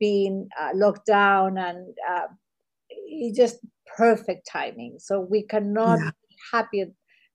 being 0.00 0.48
uh, 0.60 0.70
locked 0.74 1.06
down 1.06 1.56
and 1.58 1.94
uh, 2.10 2.26
it's 2.88 3.36
just 3.36 3.58
perfect 3.96 4.48
timing. 4.50 4.96
So 4.98 5.20
we 5.20 5.42
cannot 5.42 5.98
yeah. 5.98 6.10
be 6.28 6.36
happy 6.52 6.84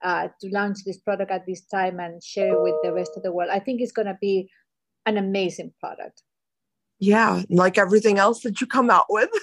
uh, 0.04 0.28
to 0.42 0.50
launch 0.50 0.80
this 0.86 0.98
product 0.98 1.32
at 1.32 1.46
this 1.46 1.66
time 1.66 2.00
and 2.00 2.24
share 2.24 2.54
it 2.54 2.62
with 2.62 2.76
the 2.84 2.94
rest 2.94 3.12
of 3.16 3.24
the 3.24 3.32
world. 3.32 3.50
I 3.52 3.60
think 3.60 3.82
it's 3.82 3.92
going 3.92 4.08
to 4.08 4.18
be 4.20 4.50
an 5.06 5.18
amazing 5.18 5.74
product. 5.80 6.24
Yeah, 7.00 7.44
like 7.50 7.78
everything 7.78 8.18
else 8.18 8.42
that 8.42 8.60
you 8.60 8.68
come 8.68 8.90
out 8.90 9.06
with. 9.10 9.30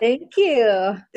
Thank 0.00 0.36
you. 0.36 0.96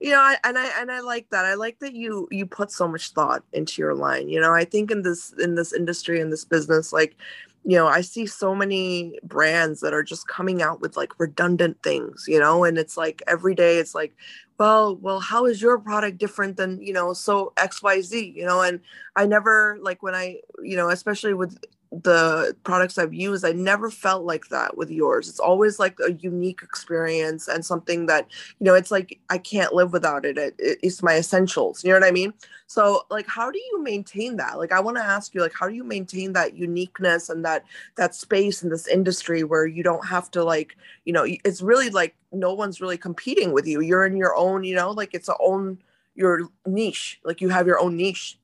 you 0.00 0.10
know, 0.10 0.34
and 0.44 0.58
I 0.58 0.80
and 0.80 0.90
I 0.90 1.00
like 1.00 1.30
that. 1.30 1.44
I 1.44 1.54
like 1.54 1.78
that 1.80 1.94
you 1.94 2.26
you 2.30 2.46
put 2.46 2.72
so 2.72 2.88
much 2.88 3.10
thought 3.10 3.44
into 3.52 3.80
your 3.80 3.94
line. 3.94 4.28
You 4.28 4.40
know, 4.40 4.52
I 4.52 4.64
think 4.64 4.90
in 4.90 5.02
this 5.02 5.32
in 5.34 5.54
this 5.54 5.72
industry 5.72 6.20
in 6.20 6.30
this 6.30 6.44
business, 6.44 6.92
like, 6.92 7.16
you 7.64 7.76
know, 7.76 7.86
I 7.86 8.00
see 8.00 8.26
so 8.26 8.54
many 8.54 9.18
brands 9.22 9.80
that 9.80 9.94
are 9.94 10.02
just 10.02 10.26
coming 10.26 10.62
out 10.62 10.80
with 10.80 10.96
like 10.96 11.18
redundant 11.20 11.80
things. 11.82 12.24
You 12.26 12.40
know, 12.40 12.64
and 12.64 12.76
it's 12.76 12.96
like 12.96 13.22
every 13.28 13.54
day 13.54 13.78
it's 13.78 13.94
like, 13.94 14.14
well, 14.58 14.96
well, 14.96 15.20
how 15.20 15.46
is 15.46 15.62
your 15.62 15.78
product 15.78 16.18
different 16.18 16.56
than 16.56 16.82
you 16.82 16.92
know 16.92 17.12
so 17.12 17.52
X 17.56 17.82
Y 17.82 18.00
Z? 18.00 18.32
You 18.36 18.46
know, 18.46 18.62
and 18.62 18.80
I 19.16 19.26
never 19.26 19.78
like 19.80 20.02
when 20.02 20.14
I 20.14 20.40
you 20.62 20.76
know 20.76 20.88
especially 20.90 21.34
with 21.34 21.56
the 21.92 22.56
products 22.64 22.96
I've 22.96 23.12
used, 23.12 23.44
I 23.44 23.52
never 23.52 23.90
felt 23.90 24.24
like 24.24 24.48
that 24.48 24.78
with 24.78 24.90
yours. 24.90 25.28
It's 25.28 25.38
always 25.38 25.78
like 25.78 25.98
a 26.00 26.12
unique 26.12 26.62
experience 26.62 27.48
and 27.48 27.64
something 27.64 28.06
that, 28.06 28.26
you 28.58 28.64
know, 28.64 28.74
it's 28.74 28.90
like 28.90 29.20
I 29.28 29.36
can't 29.36 29.74
live 29.74 29.92
without 29.92 30.24
it. 30.24 30.38
it, 30.38 30.54
it 30.58 30.78
it's 30.82 31.02
my 31.02 31.16
essentials. 31.16 31.84
You 31.84 31.90
know 31.90 32.00
what 32.00 32.08
I 32.08 32.12
mean? 32.12 32.32
So, 32.66 33.02
like, 33.10 33.26
how 33.28 33.50
do 33.50 33.58
you 33.58 33.82
maintain 33.82 34.36
that? 34.36 34.56
Like, 34.58 34.72
I 34.72 34.80
want 34.80 34.96
to 34.96 35.02
ask 35.02 35.34
you, 35.34 35.42
like, 35.42 35.52
how 35.58 35.68
do 35.68 35.74
you 35.74 35.84
maintain 35.84 36.32
that 36.32 36.56
uniqueness 36.56 37.28
and 37.28 37.44
that 37.44 37.64
that 37.96 38.14
space 38.14 38.62
in 38.62 38.70
this 38.70 38.88
industry 38.88 39.44
where 39.44 39.66
you 39.66 39.82
don't 39.82 40.06
have 40.06 40.30
to, 40.30 40.42
like, 40.42 40.76
you 41.04 41.12
know, 41.12 41.26
it's 41.44 41.60
really 41.60 41.90
like 41.90 42.14
no 42.32 42.54
one's 42.54 42.80
really 42.80 42.96
competing 42.96 43.52
with 43.52 43.66
you. 43.66 43.80
You're 43.82 44.06
in 44.06 44.16
your 44.16 44.34
own, 44.34 44.64
you 44.64 44.74
know, 44.74 44.90
like 44.92 45.12
it's 45.12 45.28
a 45.28 45.36
own 45.40 45.78
your 46.14 46.48
niche. 46.66 47.20
Like 47.24 47.40
you 47.40 47.48
have 47.50 47.66
your 47.66 47.78
own 47.78 47.96
niche. 47.96 48.38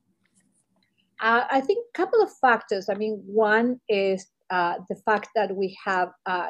Uh, 1.21 1.45
I 1.51 1.61
think 1.61 1.85
a 1.95 1.99
couple 1.99 2.23
of 2.23 2.31
factors. 2.41 2.89
I 2.89 2.95
mean, 2.95 3.23
one 3.27 3.81
is 3.89 4.27
uh, 4.51 4.77
the 4.89 4.97
fact 5.05 5.29
that 5.35 5.55
we 5.55 5.77
have 5.85 6.11
uh, 6.27 6.49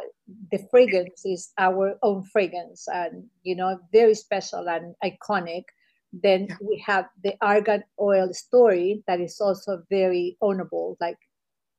the 0.53 0.59
fragrance 0.71 1.23
is 1.25 1.53
our 1.59 1.99
own 2.03 2.23
fragrance 2.25 2.87
and 2.93 3.25
you 3.43 3.57
know 3.57 3.79
very 3.93 4.15
special 4.15 4.69
and 4.69 4.95
iconic 5.03 5.65
then 6.13 6.47
yeah. 6.49 6.57
we 6.61 6.83
have 6.87 7.07
the 7.25 7.35
argan 7.41 7.83
oil 8.01 8.33
story 8.33 9.03
that 9.07 9.21
is 9.21 9.41
also 9.41 9.83
very 9.91 10.37
ownable 10.43 10.97
like 11.01 11.19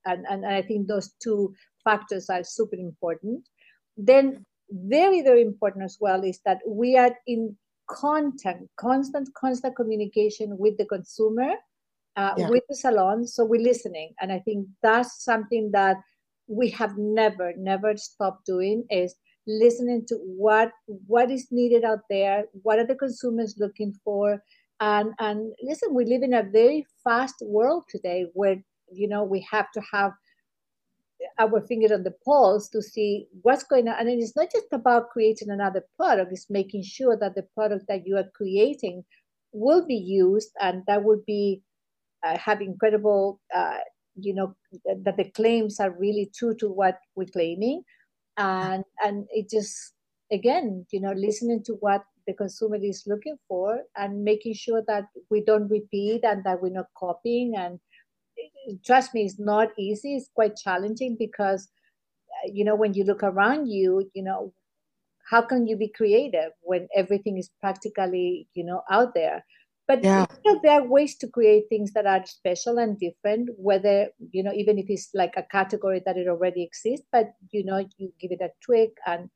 and, 0.05 0.25
and, 0.29 0.43
and 0.43 0.53
i 0.53 0.61
think 0.61 0.87
those 0.87 1.13
two 1.23 1.53
factors 1.83 2.29
are 2.29 2.43
super 2.43 2.75
important 2.75 3.47
then 3.95 4.45
very 4.71 5.21
very 5.21 5.41
important 5.41 5.83
as 5.85 5.97
well 6.01 6.23
is 6.23 6.41
that 6.45 6.59
we 6.67 6.97
are 6.97 7.15
in 7.27 7.55
content 7.87 8.69
constant 8.77 9.27
constant 9.35 9.75
communication 9.75 10.57
with 10.57 10.77
the 10.77 10.85
consumer 10.85 11.53
uh, 12.15 12.33
yeah. 12.37 12.49
with 12.49 12.63
the 12.69 12.75
salon. 12.75 13.27
So 13.27 13.45
we're 13.45 13.61
listening. 13.61 14.13
And 14.21 14.31
I 14.31 14.39
think 14.39 14.67
that's 14.81 15.23
something 15.23 15.71
that 15.73 15.97
we 16.47 16.69
have 16.71 16.97
never, 16.97 17.53
never 17.57 17.95
stopped 17.97 18.45
doing 18.45 18.85
is 18.89 19.15
listening 19.47 20.05
to 20.07 20.15
what 20.15 20.71
what 20.85 21.31
is 21.31 21.47
needed 21.51 21.83
out 21.83 21.99
there, 22.09 22.45
what 22.63 22.79
are 22.79 22.85
the 22.85 22.95
consumers 22.95 23.55
looking 23.57 23.93
for. 24.03 24.43
And 24.79 25.13
and 25.19 25.53
listen, 25.61 25.93
we 25.93 26.05
live 26.05 26.23
in 26.23 26.33
a 26.33 26.43
very 26.43 26.85
fast 27.03 27.35
world 27.41 27.83
today 27.89 28.27
where 28.33 28.57
you 28.91 29.07
know 29.07 29.23
we 29.23 29.45
have 29.51 29.71
to 29.73 29.81
have 29.91 30.11
our 31.37 31.61
finger 31.67 31.93
on 31.93 32.03
the 32.03 32.13
pulse 32.25 32.69
to 32.69 32.81
see 32.81 33.27
what's 33.41 33.63
going 33.63 33.87
on. 33.87 33.95
And 33.99 34.09
it's 34.09 34.35
not 34.35 34.51
just 34.51 34.67
about 34.71 35.09
creating 35.09 35.49
another 35.49 35.83
product, 35.97 36.31
it's 36.31 36.49
making 36.49 36.83
sure 36.83 37.17
that 37.17 37.35
the 37.35 37.43
product 37.55 37.85
that 37.87 38.05
you 38.05 38.17
are 38.17 38.29
creating 38.35 39.03
will 39.51 39.85
be 39.85 39.95
used 39.95 40.51
and 40.61 40.83
that 40.87 41.03
will 41.03 41.21
be 41.25 41.61
uh, 42.23 42.37
have 42.37 42.61
incredible, 42.61 43.39
uh, 43.55 43.77
you 44.15 44.33
know, 44.33 44.55
that 45.03 45.17
the 45.17 45.29
claims 45.31 45.79
are 45.79 45.91
really 45.91 46.31
true 46.35 46.55
to 46.55 46.69
what 46.69 46.99
we're 47.15 47.25
claiming, 47.25 47.83
and 48.37 48.83
and 49.03 49.27
it 49.31 49.49
just 49.49 49.93
again, 50.31 50.85
you 50.91 51.01
know, 51.01 51.13
listening 51.13 51.63
to 51.65 51.73
what 51.79 52.03
the 52.27 52.33
consumer 52.33 52.77
is 52.81 53.03
looking 53.07 53.37
for 53.47 53.79
and 53.97 54.23
making 54.23 54.53
sure 54.53 54.83
that 54.87 55.05
we 55.31 55.43
don't 55.43 55.67
repeat 55.69 56.23
and 56.23 56.43
that 56.43 56.61
we're 56.61 56.69
not 56.69 56.85
copying. 56.97 57.55
And 57.57 57.79
trust 58.85 59.13
me 59.13 59.23
it's 59.23 59.39
not 59.39 59.69
easy. 59.77 60.15
It's 60.15 60.29
quite 60.33 60.55
challenging 60.55 61.15
because 61.17 61.69
uh, 62.43 62.49
you 62.51 62.63
know 62.63 62.75
when 62.75 62.93
you 62.93 63.03
look 63.03 63.23
around 63.23 63.67
you 63.67 64.09
you 64.13 64.23
know 64.23 64.53
how 65.29 65.41
can 65.41 65.67
you 65.67 65.77
be 65.77 65.89
creative 65.89 66.51
when 66.61 66.87
everything 66.95 67.37
is 67.37 67.49
practically 67.59 68.47
you 68.53 68.63
know 68.63 68.81
out 68.89 69.13
there 69.13 69.43
but 69.89 70.03
yeah. 70.03 70.27
you 70.45 70.53
know, 70.53 70.59
there 70.61 70.79
are 70.79 70.87
ways 70.87 71.17
to 71.17 71.27
create 71.27 71.63
things 71.67 71.93
that 71.93 72.05
are 72.05 72.23
special 72.25 72.77
and 72.77 72.97
different 72.99 73.49
whether 73.57 74.09
you 74.31 74.43
know 74.43 74.53
even 74.53 74.77
if 74.77 74.85
it's 74.87 75.09
like 75.15 75.33
a 75.35 75.47
category 75.51 76.01
that 76.05 76.15
it 76.15 76.27
already 76.27 76.63
exists 76.63 77.05
but 77.11 77.33
you 77.49 77.65
know 77.65 77.83
you 77.97 78.13
give 78.21 78.31
it 78.31 78.39
a 78.41 78.51
tweak 78.63 78.91
and 79.07 79.29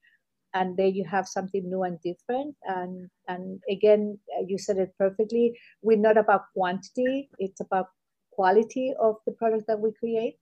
and 0.54 0.78
there 0.78 0.94
you 1.00 1.04
have 1.04 1.28
something 1.28 1.68
new 1.68 1.82
and 1.82 2.00
different 2.02 2.56
and 2.66 3.10
and 3.28 3.62
again 3.68 4.18
uh, 4.38 4.44
you 4.48 4.60
said 4.60 4.78
it 4.78 4.94
perfectly 5.00 5.60
we're 5.82 5.98
not 5.98 6.18
about 6.18 6.44
quantity 6.54 7.30
it's 7.40 7.60
about 7.60 7.88
quality 8.32 8.94
of 9.00 9.16
the 9.26 9.34
product 9.34 9.66
that 9.68 9.80
we 9.80 9.92
create 10.00 10.38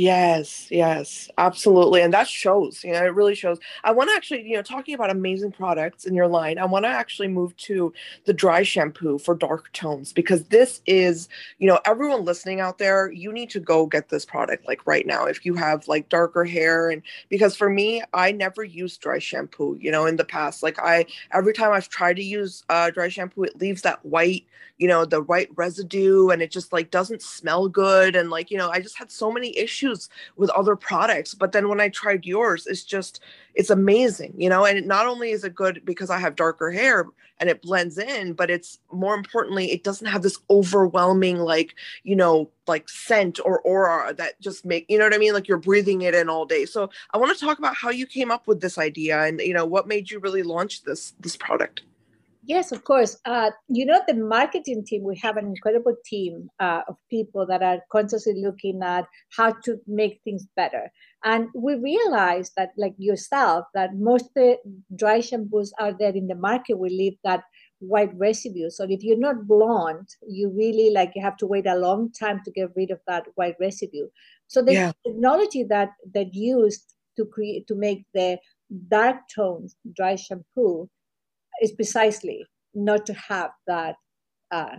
Yes, 0.00 0.68
yes, 0.70 1.28
absolutely. 1.38 2.02
And 2.02 2.12
that 2.14 2.28
shows, 2.28 2.84
you 2.84 2.92
know, 2.92 3.04
it 3.04 3.12
really 3.14 3.34
shows. 3.34 3.58
I 3.82 3.90
want 3.90 4.08
to 4.10 4.14
actually, 4.14 4.48
you 4.48 4.54
know, 4.54 4.62
talking 4.62 4.94
about 4.94 5.10
amazing 5.10 5.50
products 5.50 6.04
in 6.04 6.14
your 6.14 6.28
line, 6.28 6.56
I 6.56 6.66
want 6.66 6.84
to 6.84 6.88
actually 6.88 7.26
move 7.26 7.56
to 7.56 7.92
the 8.24 8.32
dry 8.32 8.62
shampoo 8.62 9.18
for 9.18 9.34
dark 9.34 9.72
tones 9.72 10.12
because 10.12 10.44
this 10.44 10.82
is, 10.86 11.28
you 11.58 11.66
know, 11.66 11.80
everyone 11.84 12.24
listening 12.24 12.60
out 12.60 12.78
there, 12.78 13.10
you 13.10 13.32
need 13.32 13.50
to 13.50 13.58
go 13.58 13.86
get 13.86 14.08
this 14.08 14.24
product 14.24 14.68
like 14.68 14.86
right 14.86 15.04
now 15.04 15.24
if 15.24 15.44
you 15.44 15.54
have 15.54 15.88
like 15.88 16.08
darker 16.08 16.44
hair. 16.44 16.90
And 16.90 17.02
because 17.28 17.56
for 17.56 17.68
me, 17.68 18.00
I 18.14 18.30
never 18.30 18.62
used 18.62 19.00
dry 19.00 19.18
shampoo, 19.18 19.76
you 19.80 19.90
know, 19.90 20.06
in 20.06 20.14
the 20.14 20.24
past. 20.24 20.62
Like 20.62 20.78
I, 20.78 21.06
every 21.32 21.52
time 21.52 21.72
I've 21.72 21.88
tried 21.88 22.14
to 22.16 22.22
use 22.22 22.62
uh, 22.68 22.90
dry 22.90 23.08
shampoo, 23.08 23.42
it 23.42 23.60
leaves 23.60 23.82
that 23.82 24.04
white, 24.06 24.44
you 24.78 24.86
know, 24.86 25.04
the 25.04 25.22
white 25.22 25.48
residue 25.56 26.28
and 26.28 26.40
it 26.40 26.50
just 26.50 26.72
like 26.72 26.90
doesn't 26.90 27.22
smell 27.22 27.68
good. 27.68 28.14
And 28.14 28.30
like, 28.30 28.50
you 28.50 28.58
know, 28.58 28.70
I 28.70 28.80
just 28.80 28.96
had 28.96 29.10
so 29.10 29.30
many 29.32 29.56
issues 29.58 29.87
issues 29.88 30.08
with 30.36 30.50
other 30.50 30.76
products 30.76 31.34
but 31.34 31.52
then 31.52 31.68
when 31.68 31.80
i 31.80 31.88
tried 31.88 32.24
yours 32.24 32.66
it's 32.66 32.84
just 32.84 33.20
it's 33.54 33.70
amazing 33.70 34.32
you 34.36 34.48
know? 34.48 34.64
And 34.64 34.86
not 34.86 35.06
only 35.06 35.30
is 35.30 35.44
it 35.44 35.54
good 35.54 35.82
because 35.84 36.10
i 36.10 36.18
have 36.18 36.36
darker 36.36 36.70
hair 36.70 37.06
and 37.40 37.48
it 37.48 37.62
blends 37.62 37.98
in 37.98 38.32
but 38.32 38.50
it's 38.50 38.78
more 38.92 39.14
importantly 39.14 39.70
it 39.70 39.84
doesn't 39.84 40.06
have 40.06 40.22
this 40.22 40.38
overwhelming 40.50 41.38
like 41.38 41.74
you 42.02 42.16
know 42.16 42.50
like 42.66 42.88
scent 42.88 43.38
or 43.44 43.60
aura 43.60 44.12
that 44.14 44.40
just 44.40 44.64
make 44.64 44.84
you 44.88 44.98
know 44.98 45.04
what 45.04 45.14
i 45.14 45.18
mean? 45.18 45.32
Like 45.32 45.48
you're 45.48 45.58
breathing 45.58 46.02
it 46.02 46.14
in 46.14 46.28
all 46.28 46.44
day. 46.44 46.66
So 46.66 46.90
i 47.12 47.18
want 47.18 47.36
to 47.36 47.44
talk 47.44 47.58
about 47.58 47.76
how 47.76 47.90
you 47.90 48.06
came 48.06 48.30
up 48.30 48.46
with 48.46 48.60
this 48.60 48.78
idea 48.78 49.22
and 49.22 49.40
you 49.40 49.54
know 49.54 49.64
what 49.64 49.88
made 49.88 50.10
you 50.10 50.18
really 50.18 50.42
launch 50.42 50.82
this 50.82 51.14
this 51.20 51.36
product 51.36 51.82
Yes, 52.48 52.72
of 52.72 52.82
course. 52.82 53.18
Uh, 53.26 53.50
you 53.68 53.84
know, 53.84 54.00
the 54.08 54.14
marketing 54.14 54.82
team, 54.82 55.02
we 55.02 55.16
have 55.18 55.36
an 55.36 55.48
incredible 55.48 55.94
team 56.06 56.48
uh, 56.58 56.80
of 56.88 56.96
people 57.10 57.44
that 57.44 57.62
are 57.62 57.80
constantly 57.92 58.42
looking 58.42 58.80
at 58.82 59.04
how 59.36 59.52
to 59.64 59.76
make 59.86 60.22
things 60.24 60.46
better. 60.56 60.90
And 61.24 61.48
we 61.54 61.74
realized 61.74 62.52
that, 62.56 62.70
like 62.78 62.94
yourself, 62.96 63.66
that 63.74 63.96
most 63.96 64.30
the 64.34 64.56
dry 64.96 65.18
shampoos 65.18 65.72
out 65.78 65.98
there 65.98 66.14
in 66.16 66.26
the 66.26 66.36
market 66.36 66.78
will 66.78 66.88
leave 66.88 67.18
that 67.22 67.42
white 67.80 68.16
residue. 68.16 68.70
So 68.70 68.86
if 68.88 69.04
you're 69.04 69.18
not 69.18 69.46
blonde, 69.46 70.08
you 70.26 70.48
really 70.48 70.90
like 70.90 71.12
you 71.14 71.20
have 71.20 71.36
to 71.38 71.46
wait 71.46 71.66
a 71.66 71.76
long 71.76 72.10
time 72.12 72.40
to 72.46 72.50
get 72.50 72.70
rid 72.74 72.90
of 72.90 73.00
that 73.06 73.26
white 73.34 73.56
residue. 73.60 74.08
So 74.46 74.62
the 74.62 74.72
yeah. 74.72 74.92
technology 75.06 75.64
that 75.64 75.90
that 76.14 76.34
used 76.34 76.94
to 77.18 77.26
create 77.26 77.66
to 77.66 77.74
make 77.74 78.06
the 78.14 78.38
dark 78.88 79.16
tones 79.34 79.76
dry 79.94 80.16
shampoo 80.16 80.88
is 81.62 81.72
precisely 81.72 82.44
not 82.74 83.06
to 83.06 83.14
have 83.14 83.50
that 83.66 83.96
uh, 84.50 84.76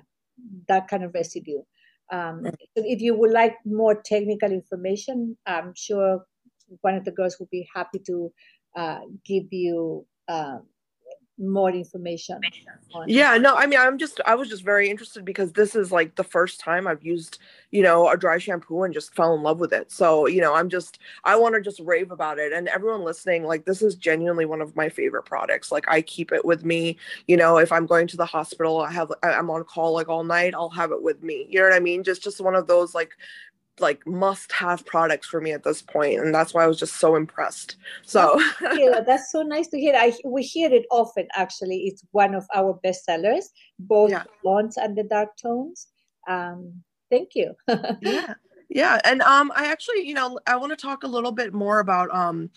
that 0.68 0.88
kind 0.88 1.04
of 1.04 1.14
residue. 1.14 1.62
Um, 2.12 2.44
so 2.46 2.84
if 2.86 3.02
you 3.02 3.16
would 3.16 3.32
like 3.32 3.56
more 3.66 4.02
technical 4.04 4.52
information, 4.52 5.38
I'm 5.46 5.74
sure 5.76 6.26
one 6.82 6.96
of 6.96 7.06
the 7.06 7.12
girls 7.12 7.38
would 7.40 7.50
be 7.50 7.68
happy 7.76 8.00
to 8.08 8.32
uh, 8.76 9.02
give 9.26 9.46
you 9.52 10.06
um, 10.28 10.64
more 11.40 11.72
information 11.72 12.40
yeah 13.08 13.38
no 13.38 13.56
i 13.56 13.66
mean 13.66 13.80
i'm 13.80 13.98
just 13.98 14.20
i 14.26 14.36
was 14.36 14.50
just 14.50 14.64
very 14.64 14.90
interested 14.90 15.24
because 15.24 15.54
this 15.54 15.76
is 15.76 15.92
like 15.92 16.16
the 16.16 16.24
first 16.24 16.60
time 16.60 16.86
i've 16.86 17.04
used 17.04 17.40
you 17.72 17.84
know 17.84 18.10
a 18.10 18.18
dry 18.18 18.38
shampoo 18.38 18.84
and 18.84 18.94
just 18.94 19.14
fell 19.16 19.34
in 19.36 19.44
love 19.44 19.60
with 19.60 19.74
it. 19.74 19.92
So 19.92 20.28
you 20.28 20.42
know 20.42 20.54
i'm 20.56 20.70
just 20.70 21.00
i 21.24 21.36
want 21.36 21.56
to 21.56 21.62
just 21.62 21.80
rave 21.82 22.12
about 22.12 22.40
it. 22.40 22.52
And 22.52 22.68
everyone 22.68 23.04
listening 23.04 23.44
like 23.44 23.66
this 23.66 23.82
is 23.82 23.96
genuinely 23.96 24.46
one 24.46 24.62
of 24.62 24.76
my 24.76 24.90
favorite 24.90 25.24
products. 25.24 25.72
Like 25.72 25.86
i 25.88 26.02
keep 26.02 26.32
it 26.32 26.44
with 26.44 26.66
me. 26.66 26.98
You 27.28 27.38
know 27.38 27.58
if 27.58 27.72
i'm 27.72 27.86
going 27.86 28.08
to 28.08 28.18
the 28.18 28.26
hospital 28.26 28.82
i 28.82 28.92
have 28.92 29.12
i'm 29.24 29.50
on 29.50 29.64
call 29.64 29.94
like 29.94 30.10
all 30.10 30.24
night 30.24 30.54
i'll 30.56 30.70
have 30.70 30.92
it 30.92 31.02
with 31.02 31.24
me. 31.24 31.48
You 31.50 31.60
know 31.60 31.66
what 31.68 31.76
i 31.76 31.80
mean? 31.80 32.04
Just 32.04 32.24
just 32.24 32.42
one 32.42 32.56
of 32.56 32.68
those 32.68 32.96
like 32.96 33.16
like 33.82 34.06
must 34.08 34.52
have 34.52 34.86
products 34.86 35.28
for 35.28 35.42
me 35.42 35.52
at 35.52 35.64
this 35.64 35.82
point 35.82 36.20
and 36.20 36.34
that's 36.34 36.54
why 36.54 36.64
i 36.64 36.68
was 36.68 36.80
just 36.80 36.96
so 37.00 37.16
impressed. 37.16 37.78
So 38.04 38.40
yeah 38.76 39.02
that's 39.06 39.32
so 39.32 39.42
nice 39.42 39.68
to 39.70 39.80
hear. 39.80 39.96
I 39.96 40.14
we 40.26 40.44
hear 40.44 40.72
it 40.72 40.86
often 40.92 41.28
actually. 41.36 41.88
It's 41.88 42.04
one 42.12 42.36
of 42.36 42.46
our 42.56 42.74
best 42.84 43.06
sellers 43.06 43.50
both 43.80 44.12
yeah. 44.12 44.24
blondes 44.44 44.78
and 44.78 44.98
the 44.98 45.04
dark 45.04 45.38
tones. 45.38 45.88
Um 46.28 46.84
thank 47.10 47.30
you. 47.36 47.54
Yeah. 48.02 48.34
Yeah 48.70 49.00
and 49.04 49.22
um 49.24 49.52
i 49.56 49.66
actually 49.66 50.08
you 50.08 50.14
know 50.14 50.40
i 50.46 50.56
want 50.56 50.72
to 50.72 50.76
talk 50.76 51.04
a 51.04 51.08
little 51.08 51.32
bit 51.32 51.54
more 51.54 51.80
about 51.80 52.14
um 52.14 52.52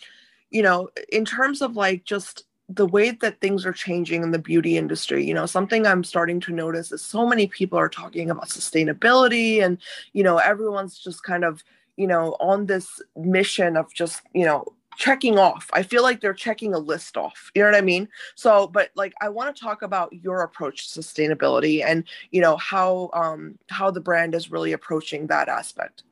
you 0.51 0.63
know 0.63 0.91
in 1.11 1.25
terms 1.25 1.63
of 1.63 1.75
like 1.75 2.05
just 2.05 2.45
the 2.69 2.87
way 2.87 3.11
that 3.11 3.41
things 3.41 3.67
are 3.67 3.73
changing 3.73 4.23
in 4.23 4.31
the 4.31 4.39
beauty 4.39 4.77
industry 4.77 5.25
you 5.25 5.35
know 5.35 5.47
something 5.47 5.87
i'm 5.87 6.05
starting 6.05 6.41
to 6.41 6.53
notice 6.53 6.93
is 6.93 7.03
so 7.03 7.27
many 7.27 7.47
people 7.47 7.79
are 7.79 7.89
talking 7.89 8.31
about 8.31 8.49
sustainability 8.49 9.63
and 9.63 9.79
you 10.13 10.23
know 10.23 10.39
everyone's 10.39 10.99
just 10.99 11.23
kind 11.23 11.45
of 11.45 11.63
you 11.97 12.07
know 12.07 12.37
on 12.41 12.67
this 12.67 13.01
mission 13.17 13.77
of 13.77 13.93
just 13.93 14.23
you 14.35 14.45
know 14.45 14.65
checking 14.97 15.39
off. 15.39 15.71
I 15.73 15.83
feel 15.83 16.03
like 16.03 16.21
they're 16.21 16.35
checking 16.35 16.75
a 16.75 16.79
list 16.79 17.17
off. 17.17 17.51
You 17.55 17.63
know 17.63 17.71
what 17.71 17.79
i 17.79 17.81
mean? 17.81 18.09
So 18.35 18.67
but 18.67 18.91
like 18.95 19.15
i 19.21 19.29
want 19.29 19.55
to 19.55 19.63
talk 19.63 19.83
about 19.83 20.13
your 20.13 20.43
approach 20.43 20.93
to 20.93 21.01
sustainability 21.01 21.85
and 21.85 22.05
you 22.31 22.41
know 22.41 22.57
how 22.57 23.11
um 23.13 23.59
how 23.69 23.91
the 23.91 24.01
brand 24.01 24.35
is 24.35 24.51
really 24.51 24.73
approaching 24.73 25.27
that 25.29 25.49
aspect. 25.49 26.05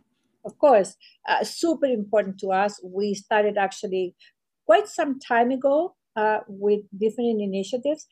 Of 0.44 0.58
course. 0.58 0.96
Uh, 1.28 1.44
super 1.44 1.86
important 1.86 2.38
to 2.40 2.48
us. 2.48 2.80
We 2.82 3.12
started 3.14 3.58
actually 3.58 4.14
quite 4.64 4.88
some 4.88 5.20
time 5.20 5.50
ago 5.50 5.94
uh, 6.20 6.40
with 6.48 6.80
different 6.96 7.40
initiatives. 7.40 8.06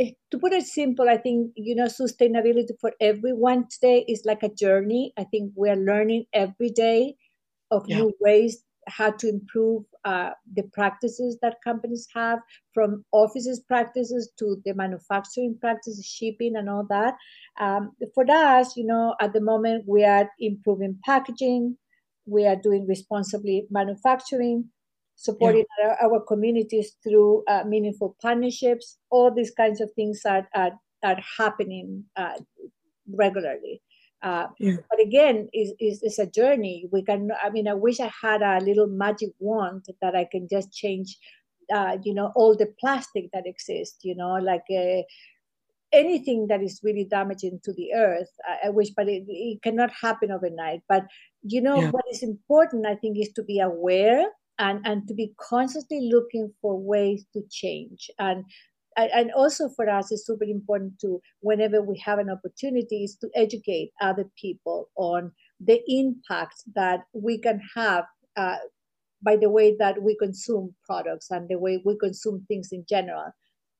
Uh, 0.00 0.04
to 0.30 0.38
put 0.38 0.52
it 0.52 0.64
simple, 0.64 1.08
I 1.08 1.16
think 1.16 1.52
you 1.56 1.74
know 1.74 1.86
sustainability 1.86 2.74
for 2.80 2.92
everyone 3.00 3.66
today 3.68 4.04
is 4.08 4.22
like 4.24 4.42
a 4.42 4.54
journey. 4.64 5.12
I 5.18 5.24
think 5.24 5.52
we 5.56 5.68
are 5.70 5.76
learning 5.90 6.26
every 6.32 6.70
day 6.70 7.16
of 7.70 7.88
yeah. 7.88 7.98
new 7.98 8.12
ways 8.20 8.64
how 8.88 9.10
to 9.10 9.28
improve 9.28 9.84
uh, 10.04 10.30
the 10.54 10.62
practices 10.72 11.38
that 11.42 11.56
companies 11.62 12.06
have, 12.14 12.38
from 12.74 13.04
offices 13.12 13.60
practices 13.60 14.30
to 14.38 14.56
the 14.64 14.74
manufacturing 14.74 15.56
practices, 15.60 16.04
shipping, 16.06 16.56
and 16.56 16.68
all 16.68 16.86
that. 16.88 17.14
Um, 17.60 17.92
for 18.14 18.24
us, 18.30 18.76
you 18.76 18.84
know, 18.84 19.14
at 19.20 19.32
the 19.32 19.40
moment 19.40 19.84
we 19.86 20.04
are 20.04 20.28
improving 20.38 20.98
packaging, 21.04 21.76
we 22.26 22.46
are 22.46 22.56
doing 22.56 22.86
responsibly 22.86 23.66
manufacturing, 23.70 24.70
supporting 25.20 25.66
yeah. 25.78 25.96
our, 26.00 26.14
our, 26.14 26.20
communities 26.20 26.96
through 27.02 27.44
uh, 27.46 27.62
meaningful 27.66 28.16
partnerships. 28.22 28.96
All 29.10 29.30
these 29.30 29.50
kinds 29.50 29.80
of 29.80 29.90
things 29.92 30.22
are 30.24 30.48
are, 30.54 30.72
are 31.04 31.20
happening 31.38 32.04
uh, 32.16 32.38
regularly. 33.06 33.82
Uh, 34.22 34.46
yeah. 34.58 34.76
But 34.88 35.00
again, 35.00 35.48
is 35.52 35.72
is 35.78 36.18
a 36.18 36.26
journey. 36.26 36.88
We 36.90 37.02
can. 37.02 37.30
I 37.42 37.50
mean, 37.50 37.68
I 37.68 37.74
wish 37.74 38.00
I 38.00 38.10
had 38.22 38.42
a 38.42 38.64
little 38.64 38.86
magic 38.86 39.30
wand 39.38 39.84
that 40.00 40.14
I 40.14 40.26
can 40.30 40.48
just 40.50 40.72
change. 40.72 41.16
Uh, 41.72 41.98
you 42.02 42.14
know, 42.14 42.32
all 42.34 42.56
the 42.56 42.72
plastic 42.80 43.30
that 43.32 43.46
exists. 43.46 43.98
You 44.02 44.16
know, 44.16 44.34
like 44.34 44.64
uh, 44.70 45.02
anything 45.92 46.46
that 46.48 46.62
is 46.62 46.80
really 46.82 47.04
damaging 47.04 47.60
to 47.64 47.72
the 47.74 47.92
earth. 47.94 48.30
I, 48.48 48.68
I 48.68 48.70
wish, 48.70 48.90
but 48.90 49.08
it, 49.08 49.24
it, 49.28 49.62
cannot 49.62 49.90
happen 49.90 50.30
overnight. 50.32 50.80
But 50.88 51.04
you 51.42 51.60
know, 51.60 51.80
yeah. 51.80 51.90
what 51.90 52.04
is 52.10 52.22
important, 52.22 52.86
I 52.86 52.96
think, 52.96 53.18
is 53.18 53.32
to 53.34 53.42
be 53.42 53.60
aware 53.60 54.26
and 54.60 54.86
and 54.86 55.08
to 55.08 55.14
be 55.14 55.32
constantly 55.40 56.10
looking 56.12 56.52
for 56.60 56.78
ways 56.78 57.24
to 57.32 57.42
change 57.50 58.10
and 58.18 58.44
and 58.96 59.32
also 59.32 59.68
for 59.68 59.88
us 59.88 60.12
it's 60.12 60.26
super 60.26 60.44
important 60.44 60.92
to 61.00 61.20
whenever 61.40 61.80
we 61.80 61.98
have 61.98 62.18
an 62.18 62.28
opportunity 62.28 63.04
is 63.04 63.16
to 63.16 63.28
educate 63.34 63.90
other 64.00 64.30
people 64.40 64.88
on 64.96 65.32
the 65.60 65.80
impact 65.88 66.62
that 66.74 67.00
we 67.12 67.38
can 67.38 67.60
have 67.74 68.04
uh, 68.36 68.56
by 69.22 69.36
the 69.36 69.48
way 69.48 69.74
that 69.78 70.02
we 70.02 70.16
consume 70.16 70.74
products 70.84 71.30
and 71.30 71.48
the 71.48 71.58
way 71.58 71.80
we 71.84 71.96
consume 71.98 72.44
things 72.46 72.68
in 72.72 72.84
general 72.88 73.32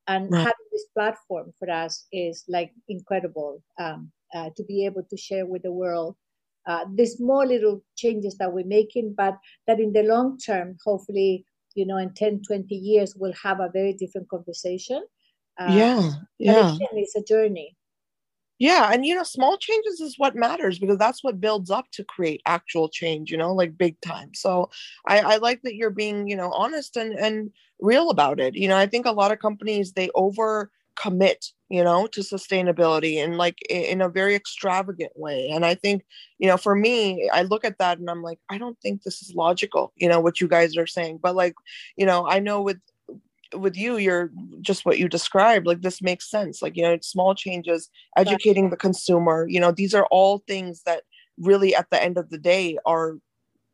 and 0.07 0.31
right. 0.31 0.39
having 0.39 0.69
this 0.73 0.87
platform 0.95 1.53
for 1.59 1.71
us 1.71 2.07
is 2.13 2.45
like 2.49 2.73
incredible 2.89 3.63
um, 3.79 4.11
uh, 4.35 4.49
to 4.57 4.65
be 4.65 4.87
able 4.87 5.03
to 5.11 5.17
share 5.17 5.47
with 5.47 5.63
the 5.63 5.73
world 5.73 6.17
uh, 6.67 6.85
the 6.95 7.07
small 7.07 7.47
little 7.47 7.83
changes 7.97 8.37
that 8.39 8.53
we're 8.53 8.65
making, 8.67 9.15
but 9.17 9.37
that 9.67 9.81
in 9.81 9.93
the 9.93 10.03
long 10.03 10.39
term, 10.39 10.77
hopefully, 10.85 11.45
you 11.75 11.87
know, 11.87 11.97
in 11.97 12.13
10, 12.15 12.43
20 12.47 12.75
years, 12.75 13.15
we'll 13.17 13.33
have 13.43 13.61
a 13.61 13.71
very 13.73 13.93
different 13.93 14.29
conversation. 14.29 15.05
Uh, 15.59 15.75
yeah, 15.77 16.11
yeah. 16.39 16.75
Again, 16.75 16.89
it's 16.93 17.17
a 17.17 17.23
journey. 17.23 17.77
Yeah, 18.61 18.91
and 18.93 19.07
you 19.07 19.15
know, 19.15 19.23
small 19.23 19.57
changes 19.57 20.01
is 20.01 20.19
what 20.19 20.37
matters 20.37 20.79
because 20.79 20.99
that's 20.99 21.25
what 21.25 21.41
builds 21.41 21.71
up 21.71 21.87
to 21.93 22.05
create 22.05 22.43
actual 22.45 22.91
change, 22.91 23.31
you 23.31 23.39
know, 23.39 23.55
like 23.55 23.79
big 23.79 23.99
time. 24.03 24.35
So 24.35 24.69
I, 25.07 25.21
I 25.21 25.37
like 25.39 25.63
that 25.63 25.77
you're 25.77 25.89
being, 25.89 26.29
you 26.29 26.37
know, 26.37 26.53
honest 26.53 26.99
and 26.99 27.19
and 27.19 27.51
real 27.81 28.11
about 28.11 28.39
it. 28.39 28.55
You 28.55 28.69
know, 28.69 28.77
I 28.77 28.87
think 28.87 29.07
a 29.07 29.13
lot 29.13 29.33
of 29.33 29.39
companies 29.39 29.93
they 29.93 30.11
over 30.15 30.71
commit 31.01 31.47
you 31.69 31.83
know 31.83 32.07
to 32.09 32.21
sustainability 32.21 33.17
and 33.23 33.39
like 33.39 33.59
in 33.71 34.03
a 34.03 34.09
very 34.09 34.35
extravagant 34.35 35.13
way. 35.17 35.49
And 35.49 35.65
i 35.65 35.75
think 35.75 36.05
you 36.39 36.49
know 36.49 36.57
for 36.57 36.75
me 36.75 37.31
i 37.33 37.43
look 37.43 37.65
at 37.65 37.79
that 37.79 37.99
and 37.99 38.11
i'm 38.11 38.23
like 38.23 38.39
i 38.51 38.59
don't 38.59 38.79
think 38.81 39.03
this 39.03 39.23
is 39.23 39.35
logical 39.35 39.93
you 39.97 40.09
know 40.09 40.21
what 40.21 40.41
you 40.41 40.49
guys 40.49 40.77
are 40.77 40.87
saying. 40.87 41.21
But 41.23 41.37
like 41.37 41.55
you 41.97 42.05
know 42.05 42.27
i 42.29 42.39
know 42.39 42.61
with 42.61 42.79
with 43.55 43.77
you 43.77 43.97
you're 43.97 44.31
just 44.61 44.85
what 44.85 44.99
you 44.99 45.09
described 45.09 45.67
like 45.67 45.83
this 45.83 46.03
makes 46.03 46.31
sense. 46.31 46.63
Like 46.63 46.77
you 46.77 46.83
know 46.83 46.99
small 47.03 47.35
changes 47.35 47.89
educating 48.17 48.71
the 48.71 48.77
consumer 48.77 49.47
you 49.49 49.61
know 49.61 49.73
these 49.73 49.95
are 49.95 50.07
all 50.11 50.39
things 50.47 50.83
that 50.85 51.03
really 51.39 51.75
at 51.75 51.89
the 51.91 52.03
end 52.03 52.19
of 52.19 52.29
the 52.31 52.39
day 52.39 52.79
are 52.85 53.17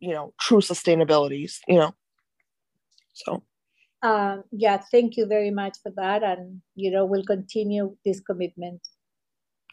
you 0.00 0.12
know 0.12 0.32
true 0.40 0.60
sustainabilities 0.60 1.58
you 1.66 1.78
know? 1.78 1.94
So 3.14 3.42
um, 4.02 4.44
yeah 4.50 4.76
thank 4.90 5.16
you 5.16 5.26
very 5.26 5.50
much 5.50 5.76
for 5.82 5.92
that 5.96 6.22
and 6.22 6.60
you 6.74 6.90
know 6.90 7.04
we'll 7.04 7.24
continue 7.24 7.96
this 8.04 8.20
commitment 8.20 8.80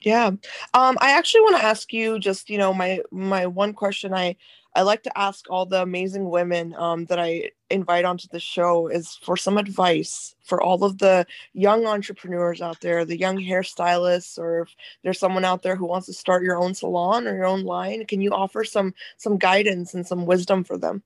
yeah 0.01 0.27
um 0.73 0.97
i 1.01 1.12
actually 1.12 1.41
want 1.41 1.55
to 1.55 1.63
ask 1.63 1.93
you 1.93 2.19
just 2.19 2.49
you 2.49 2.57
know 2.57 2.73
my 2.73 2.99
my 3.12 3.45
one 3.45 3.73
question 3.73 4.13
i 4.13 4.36
I 4.75 4.81
like 4.81 5.03
to 5.03 5.17
ask 5.17 5.45
all 5.49 5.65
the 5.65 5.81
amazing 5.81 6.29
women 6.29 6.73
um, 6.75 7.05
that 7.05 7.19
I 7.19 7.51
invite 7.69 8.05
onto 8.05 8.27
the 8.31 8.39
show 8.39 8.88
is 8.88 9.17
for 9.21 9.38
some 9.38 9.57
advice 9.57 10.36
for 10.43 10.62
all 10.62 10.83
of 10.83 10.97
the 10.97 11.27
young 11.53 11.86
entrepreneurs 11.86 12.62
out 12.62 12.81
there, 12.81 13.05
the 13.05 13.17
young 13.17 13.38
hairstylists, 13.38 14.39
or 14.39 14.62
if 14.62 14.75
there's 15.03 15.19
someone 15.19 15.45
out 15.45 15.62
there 15.62 15.75
who 15.75 15.86
wants 15.86 16.07
to 16.07 16.13
start 16.13 16.43
your 16.43 16.57
own 16.57 16.73
salon 16.73 17.27
or 17.27 17.36
your 17.36 17.45
own 17.45 17.63
line, 17.63 18.05
can 18.05 18.21
you 18.21 18.31
offer 18.31 18.63
some 18.63 18.93
some 19.17 19.38
guidance 19.38 19.93
and 19.93 20.07
some 20.07 20.25
wisdom 20.25 20.63
for 20.63 20.77
them? 20.77 21.03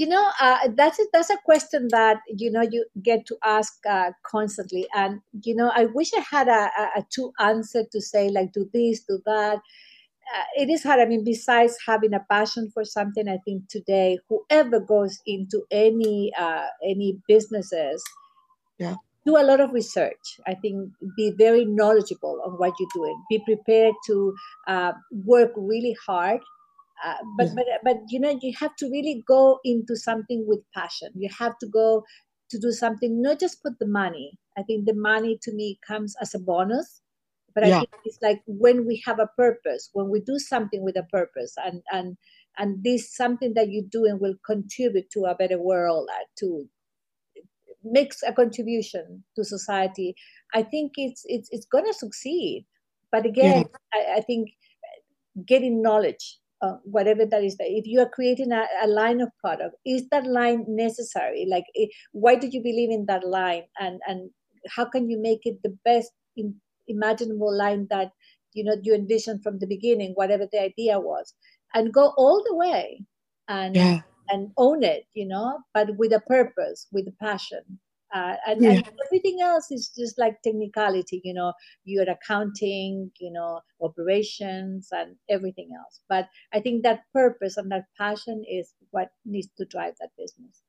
You 0.00 0.06
know, 0.06 0.26
uh, 0.40 0.68
that's 0.74 0.98
a, 0.98 1.04
that's 1.12 1.30
a 1.30 1.36
question 1.44 1.88
that 1.90 2.18
you 2.42 2.50
know 2.50 2.62
you 2.62 2.86
get 3.02 3.26
to 3.26 3.36
ask 3.44 3.72
uh, 3.88 4.10
constantly, 4.22 4.86
and 4.94 5.20
you 5.42 5.54
know, 5.54 5.70
I 5.74 5.84
wish 5.86 6.10
I 6.16 6.24
had 6.36 6.48
a, 6.48 6.62
a, 6.82 6.84
a 7.00 7.06
two 7.14 7.32
answer 7.38 7.82
to 7.92 8.00
say 8.00 8.30
like 8.30 8.52
do 8.52 8.68
this, 8.72 9.00
do 9.00 9.20
that 9.26 9.60
uh, 10.34 10.44
it 10.56 10.70
is 10.70 10.82
hard. 10.82 11.00
I 11.00 11.06
mean, 11.06 11.24
besides 11.24 11.76
having 11.86 12.14
a 12.14 12.24
passion 12.30 12.70
for 12.72 12.84
something, 12.84 13.28
I 13.28 13.38
think 13.44 13.68
today 13.68 14.18
whoever 14.28 14.80
goes 14.80 15.18
into 15.26 15.64
any 15.70 16.32
uh, 16.38 16.66
any 16.84 17.18
businesses, 17.26 18.02
yeah, 18.78 18.94
do 19.26 19.36
a 19.36 19.42
lot 19.42 19.60
of 19.60 19.72
research. 19.72 20.38
I 20.46 20.54
think 20.54 20.90
be 21.16 21.32
very 21.36 21.64
knowledgeable 21.64 22.40
on 22.44 22.52
what 22.52 22.74
you're 22.78 22.88
doing. 22.94 23.22
Be 23.28 23.42
prepared 23.44 23.94
to 24.06 24.34
uh, 24.68 24.92
work 25.24 25.52
really 25.56 25.96
hard. 26.06 26.40
Uh, 27.04 27.14
but 27.38 27.46
yeah. 27.48 27.54
but 27.54 27.66
but 27.84 27.96
you 28.08 28.20
know 28.20 28.38
you 28.42 28.52
have 28.58 28.76
to 28.76 28.86
really 28.90 29.24
go 29.26 29.58
into 29.64 29.96
something 29.96 30.44
with 30.46 30.60
passion. 30.74 31.10
You 31.14 31.28
have 31.38 31.58
to 31.58 31.66
go 31.66 32.04
to 32.50 32.58
do 32.58 32.72
something 32.72 33.22
not 33.22 33.40
just 33.40 33.60
for 33.62 33.72
the 33.78 33.86
money. 33.86 34.38
I 34.58 34.62
think 34.62 34.86
the 34.86 34.94
money 34.94 35.38
to 35.42 35.52
me 35.52 35.78
comes 35.86 36.14
as 36.20 36.34
a 36.34 36.38
bonus 36.38 37.00
but 37.54 37.66
yeah. 37.66 37.76
i 37.76 37.78
think 37.78 37.90
it's 38.04 38.18
like 38.22 38.40
when 38.46 38.86
we 38.86 39.02
have 39.04 39.18
a 39.18 39.28
purpose 39.36 39.90
when 39.92 40.08
we 40.08 40.20
do 40.20 40.38
something 40.38 40.82
with 40.82 40.96
a 40.96 41.02
purpose 41.04 41.54
and 41.64 41.82
and 41.92 42.16
and 42.58 42.82
this 42.84 43.14
something 43.14 43.54
that 43.54 43.68
you 43.68 43.82
do 43.90 44.04
and 44.04 44.20
will 44.20 44.34
contribute 44.44 45.10
to 45.10 45.24
a 45.24 45.34
better 45.34 45.58
world 45.58 46.08
uh, 46.12 46.24
to 46.38 46.68
makes 47.82 48.22
a 48.26 48.32
contribution 48.32 49.24
to 49.34 49.44
society 49.44 50.14
i 50.54 50.62
think 50.62 50.92
it's 50.96 51.22
it's 51.26 51.48
it's 51.50 51.66
going 51.66 51.84
to 51.84 51.94
succeed 51.94 52.66
but 53.10 53.24
again 53.24 53.64
yeah. 53.94 54.14
I, 54.14 54.18
I, 54.18 54.20
think 54.20 54.50
getting 55.46 55.80
knowledge 55.80 56.39
uh, 56.62 56.76
whatever 56.84 57.24
that 57.24 57.42
is 57.42 57.56
if 57.58 57.86
you 57.86 58.00
are 58.00 58.08
creating 58.08 58.52
a, 58.52 58.66
a, 58.82 58.86
line 58.86 59.20
of 59.20 59.30
product 59.38 59.74
is 59.86 60.08
that 60.10 60.26
line 60.26 60.64
necessary? 60.68 61.46
Like 61.48 61.64
it, 61.74 61.90
why 62.12 62.36
do 62.36 62.48
you 62.48 62.62
believe 62.62 62.90
in 62.90 63.06
that 63.06 63.26
line? 63.26 63.64
And 63.78 64.00
and 64.06 64.30
how 64.68 64.84
can 64.84 65.08
you 65.08 65.20
make 65.20 65.40
it 65.44 65.58
the 65.62 65.76
best 65.84 66.12
in 66.36 66.54
imaginable 66.88 67.56
line 67.56 67.86
that 67.90 68.10
you 68.52 68.64
know 68.64 68.76
you 68.82 68.94
envisioned 68.94 69.42
from 69.42 69.58
the 69.58 69.66
beginning 69.66 70.12
whatever 70.14 70.46
the 70.50 70.60
idea 70.60 71.00
was? 71.00 71.34
And 71.74 71.92
go 71.92 72.12
all 72.16 72.42
the 72.46 72.54
way 72.54 73.04
and 73.48 73.76
yeah. 73.76 74.00
and 74.28 74.50
own 74.56 74.82
it 74.82 75.04
you 75.14 75.26
know 75.26 75.58
but 75.74 75.96
with 75.96 76.12
a 76.12 76.20
purpose 76.20 76.86
with 76.92 77.06
a 77.06 77.24
passion 77.24 77.78
uh, 78.12 78.34
and, 78.46 78.62
yeah. 78.62 78.70
and, 78.70 78.90
everything 79.06 79.40
else 79.40 79.70
is 79.70 79.90
just 79.96 80.18
like 80.18 80.40
technicality 80.42 81.20
you 81.24 81.34
know 81.34 81.52
your 81.84 82.04
accounting 82.08 83.10
you 83.18 83.32
know 83.32 83.60
operations 83.80 84.88
and 84.92 85.16
everything 85.28 85.70
else 85.78 86.00
but 86.08 86.28
i 86.52 86.60
think 86.60 86.82
that 86.82 87.02
purpose 87.12 87.56
and 87.56 87.70
that 87.70 87.84
passion 87.96 88.44
is 88.50 88.74
what 88.90 89.10
needs 89.24 89.48
to 89.56 89.64
drive 89.66 89.94
that 90.00 90.10
business 90.18 90.62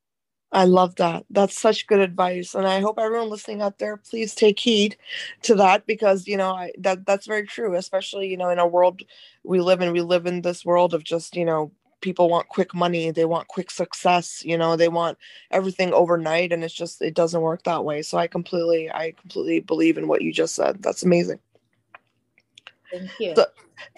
I 0.52 0.66
love 0.66 0.96
that. 0.96 1.24
That's 1.30 1.58
such 1.58 1.86
good 1.86 2.00
advice, 2.00 2.54
and 2.54 2.66
I 2.66 2.80
hope 2.80 2.98
everyone 2.98 3.30
listening 3.30 3.62
out 3.62 3.78
there, 3.78 3.96
please 3.96 4.34
take 4.34 4.58
heed 4.58 4.98
to 5.42 5.54
that 5.54 5.86
because 5.86 6.26
you 6.26 6.36
know 6.36 6.50
I, 6.50 6.72
that 6.78 7.06
that's 7.06 7.26
very 7.26 7.46
true. 7.46 7.74
Especially 7.74 8.28
you 8.28 8.36
know 8.36 8.50
in 8.50 8.58
a 8.58 8.66
world 8.66 9.00
we 9.44 9.62
live 9.62 9.80
in, 9.80 9.92
we 9.92 10.02
live 10.02 10.26
in 10.26 10.42
this 10.42 10.62
world 10.62 10.92
of 10.92 11.04
just 11.04 11.36
you 11.36 11.46
know 11.46 11.72
people 12.02 12.28
want 12.28 12.48
quick 12.48 12.74
money, 12.74 13.10
they 13.10 13.24
want 13.24 13.48
quick 13.48 13.70
success, 13.70 14.44
you 14.44 14.58
know, 14.58 14.76
they 14.76 14.88
want 14.88 15.16
everything 15.50 15.92
overnight, 15.94 16.52
and 16.52 16.62
it's 16.62 16.74
just 16.74 17.00
it 17.00 17.14
doesn't 17.14 17.40
work 17.40 17.62
that 17.62 17.84
way. 17.84 18.02
So 18.02 18.18
I 18.18 18.26
completely, 18.26 18.90
I 18.90 19.12
completely 19.12 19.60
believe 19.60 19.96
in 19.96 20.08
what 20.08 20.20
you 20.20 20.32
just 20.32 20.54
said. 20.54 20.82
That's 20.82 21.02
amazing. 21.02 21.38
Thank 22.90 23.10
you. 23.18 23.34
So, 23.34 23.46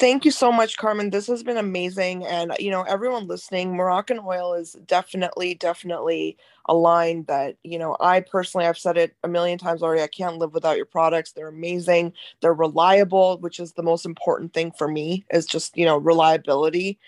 thank 0.05 0.27
you 0.27 0.31
so 0.31 0.53
much, 0.53 0.77
Carmen. 0.77 1.09
This 1.09 1.29
has 1.29 1.43
been 1.43 1.57
amazing. 1.57 2.27
And, 2.27 2.53
you 2.59 2.71
know, 2.71 2.83
everyone 2.83 3.27
listening, 3.27 3.73
Moroccanoil 3.73 4.61
is 4.61 4.77
definitely, 4.87 5.55
definitely 5.55 6.37
a 6.67 6.75
line 6.75 7.25
that 7.25 7.57
you 7.63 7.79
know 7.79 7.97
i 8.01 8.21
personally 8.21 8.67
i've 8.67 8.79
said 8.79 8.97
it 8.97 9.15
a 9.23 9.29
million 9.29 9.59
times 9.59 9.83
already 9.83 10.03
i 10.03 10.07
can't 10.07 10.39
live 10.39 10.55
without 10.55 10.77
your 10.77 10.87
products 10.87 11.33
they're 11.33 11.49
amazing 11.49 12.13
they're 12.41 12.55
reliable 12.55 13.39
which 13.39 13.61
is 13.61 13.73
the 13.73 13.83
most 13.83 14.07
important 14.07 14.53
thing 14.55 14.73
for 14.73 14.89
me 14.89 15.25
is 15.31 15.45
just 15.45 15.77
you 15.77 15.85
know 15.85 15.99
reliability 15.99 16.99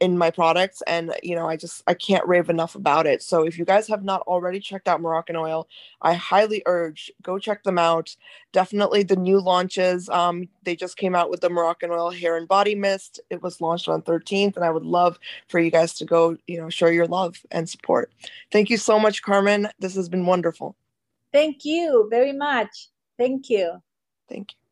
in 0.00 0.18
my 0.18 0.30
products 0.30 0.82
and 0.86 1.14
you 1.22 1.34
know 1.34 1.48
i 1.48 1.56
just 1.56 1.82
i 1.86 1.94
can't 1.94 2.26
rave 2.26 2.50
enough 2.50 2.74
about 2.74 3.06
it 3.06 3.22
so 3.22 3.42
if 3.42 3.58
you 3.58 3.64
guys 3.64 3.88
have 3.88 4.04
not 4.04 4.20
already 4.22 4.60
checked 4.60 4.88
out 4.88 5.00
Moroccanoil 5.00 5.64
i 6.02 6.12
highly 6.12 6.62
urge 6.66 7.10
go 7.22 7.38
check 7.38 7.62
them 7.62 7.78
out 7.78 8.14
definitely 8.52 9.02
the 9.02 9.16
new 9.16 9.40
launches 9.40 10.08
um 10.10 10.48
they 10.64 10.76
just 10.76 10.96
came 10.96 11.14
out 11.14 11.30
with 11.30 11.40
the 11.40 11.48
Moroccanoil 11.48 12.14
hair 12.14 12.36
and 12.36 12.45
body 12.46 12.74
mist 12.74 13.20
it 13.30 13.42
was 13.42 13.60
launched 13.60 13.88
on 13.88 14.02
13th 14.02 14.56
and 14.56 14.64
i 14.64 14.70
would 14.70 14.84
love 14.84 15.18
for 15.48 15.58
you 15.58 15.70
guys 15.70 15.94
to 15.94 16.04
go 16.04 16.36
you 16.46 16.58
know 16.58 16.68
show 16.68 16.86
your 16.86 17.06
love 17.06 17.36
and 17.50 17.68
support 17.68 18.12
thank 18.52 18.70
you 18.70 18.76
so 18.76 18.98
much 18.98 19.16
much, 19.16 19.22
Carmen. 19.22 19.68
This 19.78 19.94
has 19.94 20.08
been 20.08 20.26
wonderful. 20.26 20.76
Thank 21.32 21.64
you 21.64 22.08
very 22.10 22.32
much. 22.32 22.88
Thank 23.18 23.48
you. 23.48 23.80
Thank 24.28 24.52
you. 24.52 24.65